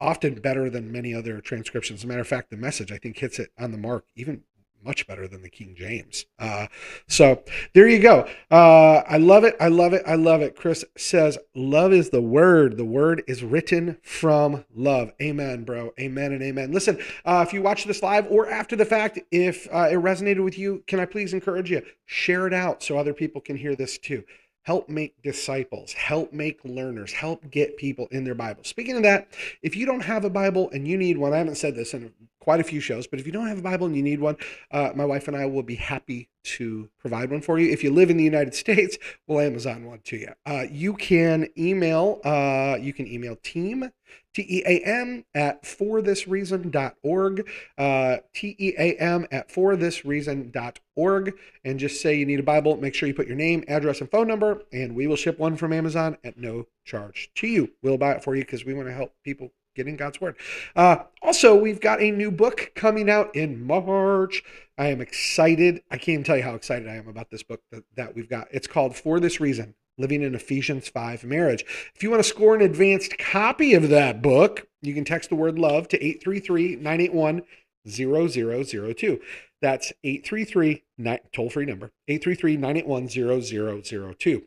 often 0.00 0.34
better 0.34 0.68
than 0.68 0.90
many 0.90 1.14
other 1.14 1.40
transcriptions. 1.40 2.00
As 2.00 2.04
a 2.04 2.08
matter 2.08 2.20
of 2.20 2.28
fact, 2.28 2.50
the 2.50 2.56
message 2.56 2.90
I 2.90 2.98
think 2.98 3.18
hits 3.18 3.38
it 3.38 3.52
on 3.58 3.70
the 3.70 3.78
mark 3.78 4.04
even 4.16 4.42
much 4.84 5.06
better 5.06 5.28
than 5.28 5.42
the 5.42 5.48
King 5.48 5.74
James. 5.76 6.26
Uh, 6.38 6.66
so 7.08 7.42
there 7.74 7.88
you 7.88 7.98
go. 7.98 8.28
Uh, 8.50 9.02
I 9.08 9.18
love 9.18 9.44
it. 9.44 9.56
I 9.60 9.68
love 9.68 9.92
it. 9.92 10.02
I 10.06 10.14
love 10.14 10.42
it. 10.42 10.56
Chris 10.56 10.84
says, 10.96 11.38
Love 11.54 11.92
is 11.92 12.10
the 12.10 12.22
word. 12.22 12.76
The 12.76 12.84
word 12.84 13.22
is 13.26 13.42
written 13.42 13.98
from 14.02 14.64
love. 14.74 15.12
Amen, 15.20 15.64
bro. 15.64 15.92
Amen 15.98 16.32
and 16.32 16.42
amen. 16.42 16.72
Listen, 16.72 16.98
uh, 17.24 17.44
if 17.46 17.52
you 17.52 17.62
watch 17.62 17.84
this 17.84 18.02
live 18.02 18.26
or 18.30 18.48
after 18.48 18.76
the 18.76 18.84
fact, 18.84 19.18
if 19.30 19.68
uh, 19.72 19.88
it 19.90 19.96
resonated 19.96 20.44
with 20.44 20.58
you, 20.58 20.82
can 20.86 21.00
I 21.00 21.06
please 21.06 21.32
encourage 21.32 21.70
you? 21.70 21.82
Share 22.06 22.46
it 22.46 22.54
out 22.54 22.82
so 22.82 22.98
other 22.98 23.14
people 23.14 23.40
can 23.40 23.56
hear 23.56 23.76
this 23.76 23.98
too 23.98 24.24
help 24.62 24.88
make 24.88 25.20
disciples, 25.22 25.92
help 25.92 26.32
make 26.32 26.60
learners, 26.64 27.12
help 27.12 27.50
get 27.50 27.76
people 27.76 28.06
in 28.10 28.24
their 28.24 28.34
Bible. 28.34 28.62
Speaking 28.64 28.96
of 28.96 29.02
that, 29.02 29.28
if 29.60 29.76
you 29.76 29.86
don't 29.86 30.02
have 30.02 30.24
a 30.24 30.30
Bible 30.30 30.70
and 30.70 30.86
you 30.86 30.96
need 30.96 31.18
one, 31.18 31.32
I 31.32 31.38
haven't 31.38 31.56
said 31.56 31.74
this 31.74 31.94
in 31.94 32.12
quite 32.42 32.58
a 32.58 32.64
few 32.64 32.80
shows. 32.80 33.06
But 33.06 33.20
if 33.20 33.26
you 33.26 33.32
don't 33.32 33.46
have 33.46 33.58
a 33.58 33.62
Bible 33.62 33.86
and 33.86 33.94
you 33.94 34.02
need 34.02 34.18
one, 34.18 34.36
uh, 34.72 34.90
my 34.96 35.04
wife 35.04 35.28
and 35.28 35.36
I 35.36 35.46
will 35.46 35.62
be 35.62 35.76
happy 35.76 36.28
to 36.42 36.88
provide 36.98 37.30
one 37.30 37.40
for 37.40 37.56
you. 37.56 37.70
If 37.70 37.84
you 37.84 37.92
live 37.92 38.10
in 38.10 38.16
the 38.16 38.24
United 38.24 38.52
States, 38.54 38.98
we'll 39.28 39.38
Amazon 39.38 39.84
one 39.84 40.00
to 40.06 40.16
you. 40.16 40.32
Uh, 40.44 40.64
you 40.68 40.94
can 40.94 41.48
email, 41.56 42.20
uh, 42.24 42.78
you 42.80 42.92
can 42.92 43.06
email 43.06 43.36
team, 43.36 43.92
T 44.34 44.42
E 44.48 44.62
A 44.66 44.80
M, 44.80 45.24
at 45.34 45.62
forthisreason.org, 45.62 47.48
uh, 47.78 48.16
T 48.34 48.56
E 48.58 48.74
A 48.76 48.96
M 48.96 49.28
at 49.30 49.48
forthisreason.org, 49.48 51.34
and 51.64 51.78
just 51.78 52.02
say 52.02 52.16
you 52.16 52.26
need 52.26 52.40
a 52.40 52.42
Bible. 52.42 52.76
Make 52.76 52.94
sure 52.94 53.06
you 53.06 53.14
put 53.14 53.28
your 53.28 53.36
name, 53.36 53.62
address, 53.68 54.00
and 54.00 54.10
phone 54.10 54.26
number, 54.26 54.62
and 54.72 54.96
we 54.96 55.06
will 55.06 55.16
ship 55.16 55.38
one 55.38 55.56
from 55.56 55.72
Amazon 55.72 56.16
at 56.24 56.36
no 56.36 56.66
charge 56.84 57.30
to 57.36 57.46
you. 57.46 57.72
We'll 57.82 57.98
buy 57.98 58.12
it 58.12 58.24
for 58.24 58.34
you 58.34 58.42
because 58.42 58.64
we 58.64 58.74
want 58.74 58.88
to 58.88 58.94
help 58.94 59.14
people 59.24 59.52
get 59.74 59.88
in 59.88 59.96
God's 59.96 60.20
Word. 60.20 60.36
Uh, 60.76 60.96
also, 61.22 61.54
we've 61.54 61.80
got 61.80 62.00
a 62.00 62.10
new 62.10 62.30
book 62.30 62.72
coming 62.74 63.08
out 63.08 63.34
in 63.34 63.64
March. 63.66 64.42
I 64.78 64.88
am 64.88 65.00
excited. 65.00 65.82
I 65.90 65.98
can't 65.98 66.24
tell 66.24 66.36
you 66.36 66.42
how 66.42 66.54
excited 66.54 66.88
I 66.88 66.94
am 66.94 67.08
about 67.08 67.30
this 67.30 67.42
book 67.42 67.60
that, 67.70 67.84
that 67.96 68.14
we've 68.14 68.28
got. 68.28 68.48
It's 68.50 68.66
called 68.66 68.96
For 68.96 69.20
This 69.20 69.40
Reason 69.40 69.74
Living 69.98 70.22
in 70.22 70.34
Ephesians 70.34 70.88
5 70.88 71.24
Marriage. 71.24 71.64
If 71.94 72.02
you 72.02 72.10
want 72.10 72.22
to 72.22 72.28
score 72.28 72.54
an 72.54 72.62
advanced 72.62 73.18
copy 73.18 73.74
of 73.74 73.88
that 73.90 74.22
book, 74.22 74.66
you 74.80 74.94
can 74.94 75.04
text 75.04 75.30
the 75.30 75.36
word 75.36 75.58
love 75.58 75.88
to 75.88 76.04
833 76.04 76.76
981 76.76 77.42
0002. 77.88 79.20
That's 79.60 79.92
833 80.02 80.82
toll 81.32 81.50
free 81.50 81.66
number 81.66 81.92
833 82.08 82.56
981 82.56 83.08
0002. 84.14 84.42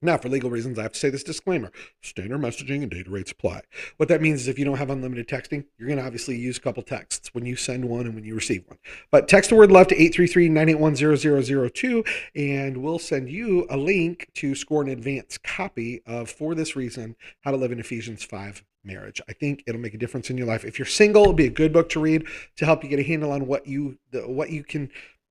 Now, 0.00 0.16
for 0.16 0.28
legal 0.28 0.48
reasons, 0.48 0.78
I 0.78 0.82
have 0.82 0.92
to 0.92 0.98
say 0.98 1.10
this 1.10 1.24
disclaimer 1.24 1.72
standard 2.02 2.40
messaging 2.40 2.82
and 2.82 2.90
data 2.90 3.10
rates 3.10 3.32
apply. 3.32 3.62
What 3.96 4.08
that 4.10 4.22
means 4.22 4.42
is 4.42 4.48
if 4.48 4.56
you 4.56 4.64
don't 4.64 4.78
have 4.78 4.90
unlimited 4.90 5.26
texting, 5.26 5.64
you're 5.76 5.88
going 5.88 5.98
to 5.98 6.04
obviously 6.04 6.36
use 6.36 6.56
a 6.56 6.60
couple 6.60 6.84
texts 6.84 7.34
when 7.34 7.44
you 7.44 7.56
send 7.56 7.84
one 7.84 8.06
and 8.06 8.14
when 8.14 8.22
you 8.22 8.36
receive 8.36 8.64
one. 8.68 8.78
But 9.10 9.26
text 9.26 9.50
the 9.50 9.56
word 9.56 9.72
love 9.72 9.88
to 9.88 9.96
833 9.96 10.50
981 10.50 11.70
0002, 11.70 12.04
and 12.36 12.76
we'll 12.76 13.00
send 13.00 13.28
you 13.28 13.66
a 13.70 13.76
link 13.76 14.28
to 14.34 14.54
score 14.54 14.82
an 14.82 14.88
advance 14.88 15.36
copy 15.36 16.00
of 16.06 16.30
For 16.30 16.54
This 16.54 16.76
Reason 16.76 17.16
How 17.40 17.50
to 17.50 17.56
Live 17.56 17.72
in 17.72 17.80
Ephesians 17.80 18.22
5 18.22 18.62
Marriage. 18.84 19.20
I 19.28 19.32
think 19.32 19.64
it'll 19.66 19.80
make 19.80 19.94
a 19.94 19.98
difference 19.98 20.30
in 20.30 20.38
your 20.38 20.46
life. 20.46 20.64
If 20.64 20.78
you're 20.78 20.86
single, 20.86 21.22
it'll 21.22 21.34
be 21.34 21.46
a 21.46 21.50
good 21.50 21.72
book 21.72 21.88
to 21.90 22.00
read 22.00 22.24
to 22.56 22.64
help 22.64 22.84
you 22.84 22.88
get 22.88 23.00
a 23.00 23.02
handle 23.02 23.32
on 23.32 23.48
what 23.48 23.66
you 23.66 23.98
what 24.12 24.50
you 24.50 24.62
can 24.62 24.90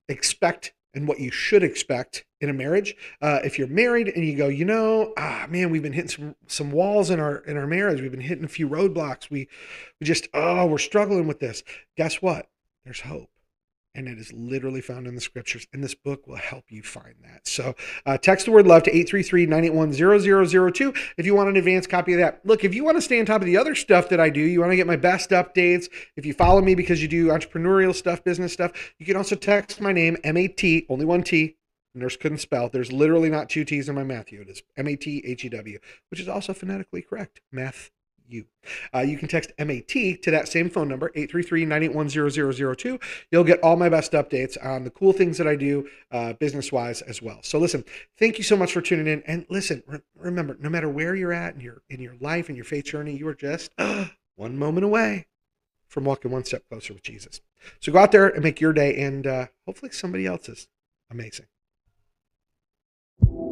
expect 0.09 0.73
and 0.93 1.07
what 1.07 1.19
you 1.21 1.31
should 1.31 1.63
expect 1.63 2.25
in 2.41 2.49
a 2.49 2.53
marriage. 2.53 2.95
Uh, 3.21 3.39
if 3.43 3.57
you're 3.57 3.67
married 3.67 4.09
and 4.09 4.25
you 4.25 4.37
go, 4.37 4.47
you 4.47 4.65
know, 4.65 5.13
ah, 5.17 5.47
man, 5.49 5.69
we've 5.69 5.83
been 5.83 5.93
hitting 5.93 6.09
some 6.09 6.35
some 6.47 6.71
walls 6.71 7.09
in 7.09 7.19
our 7.19 7.37
in 7.37 7.57
our 7.57 7.67
marriage. 7.67 8.01
We've 8.01 8.11
been 8.11 8.21
hitting 8.21 8.43
a 8.43 8.49
few 8.49 8.67
roadblocks. 8.67 9.29
We 9.29 9.47
we 9.99 10.05
just 10.05 10.27
oh, 10.33 10.67
we're 10.67 10.77
struggling 10.77 11.27
with 11.27 11.39
this. 11.39 11.63
Guess 11.95 12.21
what? 12.21 12.49
There's 12.85 13.01
hope 13.01 13.29
and 13.97 14.07
it 14.07 14.19
is 14.19 14.31
literally 14.31 14.79
found 14.79 15.07
in 15.07 15.15
the 15.15 15.21
scriptures. 15.21 15.67
And 15.73 15.83
this 15.83 15.95
book 15.95 16.27
will 16.27 16.37
help 16.37 16.65
you 16.69 16.83
find 16.83 17.15
that. 17.23 17.47
So 17.47 17.75
uh, 18.05 18.17
text 18.17 18.45
the 18.45 18.51
word 18.51 18.67
love 18.67 18.83
to 18.83 18.91
833-981-0002 18.91 20.95
if 21.17 21.25
you 21.25 21.33
want 21.33 21.49
an 21.49 21.57
advanced 21.57 21.89
copy 21.89 22.13
of 22.13 22.19
that. 22.19 22.41
Look, 22.45 22.63
if 22.63 22.75
you 22.75 22.83
want 22.83 22.97
to 22.97 23.01
stay 23.01 23.19
on 23.19 23.25
top 23.25 23.41
of 23.41 23.47
the 23.47 23.57
other 23.57 23.73
stuff 23.73 24.09
that 24.09 24.19
I 24.19 24.29
do, 24.29 24.39
you 24.39 24.59
want 24.59 24.71
to 24.71 24.75
get 24.75 24.85
my 24.85 24.95
best 24.95 25.31
updates, 25.31 25.89
if 26.15 26.27
you 26.27 26.33
follow 26.33 26.61
me 26.61 26.75
because 26.75 27.01
you 27.01 27.07
do 27.07 27.27
entrepreneurial 27.27 27.95
stuff, 27.95 28.23
business 28.23 28.53
stuff, 28.53 28.71
you 28.99 29.05
can 29.05 29.17
also 29.17 29.35
text 29.35 29.81
my 29.81 29.91
name, 29.91 30.15
M-A-T, 30.23 30.85
only 30.89 31.05
one 31.05 31.23
T, 31.23 31.56
Nurse 31.97 32.17
couldn't 32.17 32.39
spell. 32.39 32.69
There's 32.69 32.91
literally 32.91 33.29
not 33.29 33.49
two 33.49 33.65
T's 33.65 33.89
in 33.89 33.95
my 33.95 34.03
Matthew. 34.03 34.41
It 34.41 34.49
is 34.49 34.63
M 34.75 34.87
A 34.87 34.95
T 34.95 35.23
H 35.25 35.45
E 35.45 35.49
W, 35.49 35.79
which 36.09 36.19
is 36.19 36.27
also 36.27 36.53
phonetically 36.53 37.01
correct. 37.01 37.41
Math 37.51 37.91
you. 38.29 38.45
Uh, 38.93 38.99
you 38.99 39.17
can 39.17 39.27
text 39.27 39.51
MAT 39.57 39.87
to 39.87 40.31
that 40.31 40.47
same 40.47 40.69
phone 40.69 40.87
number, 40.87 41.09
833-981-0002. 41.15 43.01
You'll 43.31 43.43
get 43.43 43.61
all 43.61 43.75
my 43.75 43.89
best 43.89 44.11
updates 44.11 44.57
on 44.63 44.83
the 44.83 44.89
cool 44.89 45.13
things 45.13 45.37
that 45.37 45.47
I 45.47 45.55
do 45.55 45.87
uh, 46.11 46.33
business-wise 46.33 47.01
as 47.03 47.21
well. 47.21 47.39
So 47.41 47.59
listen, 47.59 47.83
thank 48.17 48.37
you 48.37 48.43
so 48.43 48.55
much 48.55 48.73
for 48.73 48.81
tuning 48.81 49.07
in. 49.07 49.23
And 49.25 49.45
listen, 49.49 49.83
re- 49.87 50.01
remember, 50.17 50.57
no 50.59 50.69
matter 50.69 50.89
where 50.89 51.15
you're 51.15 51.33
at 51.33 51.55
in 51.55 51.61
your, 51.61 51.81
in 51.89 52.01
your 52.01 52.15
life 52.19 52.49
and 52.49 52.57
your 52.57 52.65
faith 52.65 52.85
journey, 52.85 53.15
you 53.15 53.27
are 53.27 53.35
just 53.35 53.71
uh, 53.77 54.07
one 54.35 54.57
moment 54.57 54.85
away 54.85 55.27
from 55.87 56.03
walking 56.03 56.31
one 56.31 56.43
step 56.43 56.63
closer 56.69 56.93
with 56.93 57.03
Jesus. 57.03 57.41
So 57.79 57.91
go 57.91 57.99
out 57.99 58.11
there 58.11 58.27
and 58.27 58.43
make 58.43 58.61
your 58.61 58.73
day 58.73 59.01
and 59.01 59.25
uh, 59.25 59.47
hopefully 59.65 59.91
somebody 59.91 60.25
else's 60.25 60.67
amazing 61.09 61.47
you. 63.25 63.46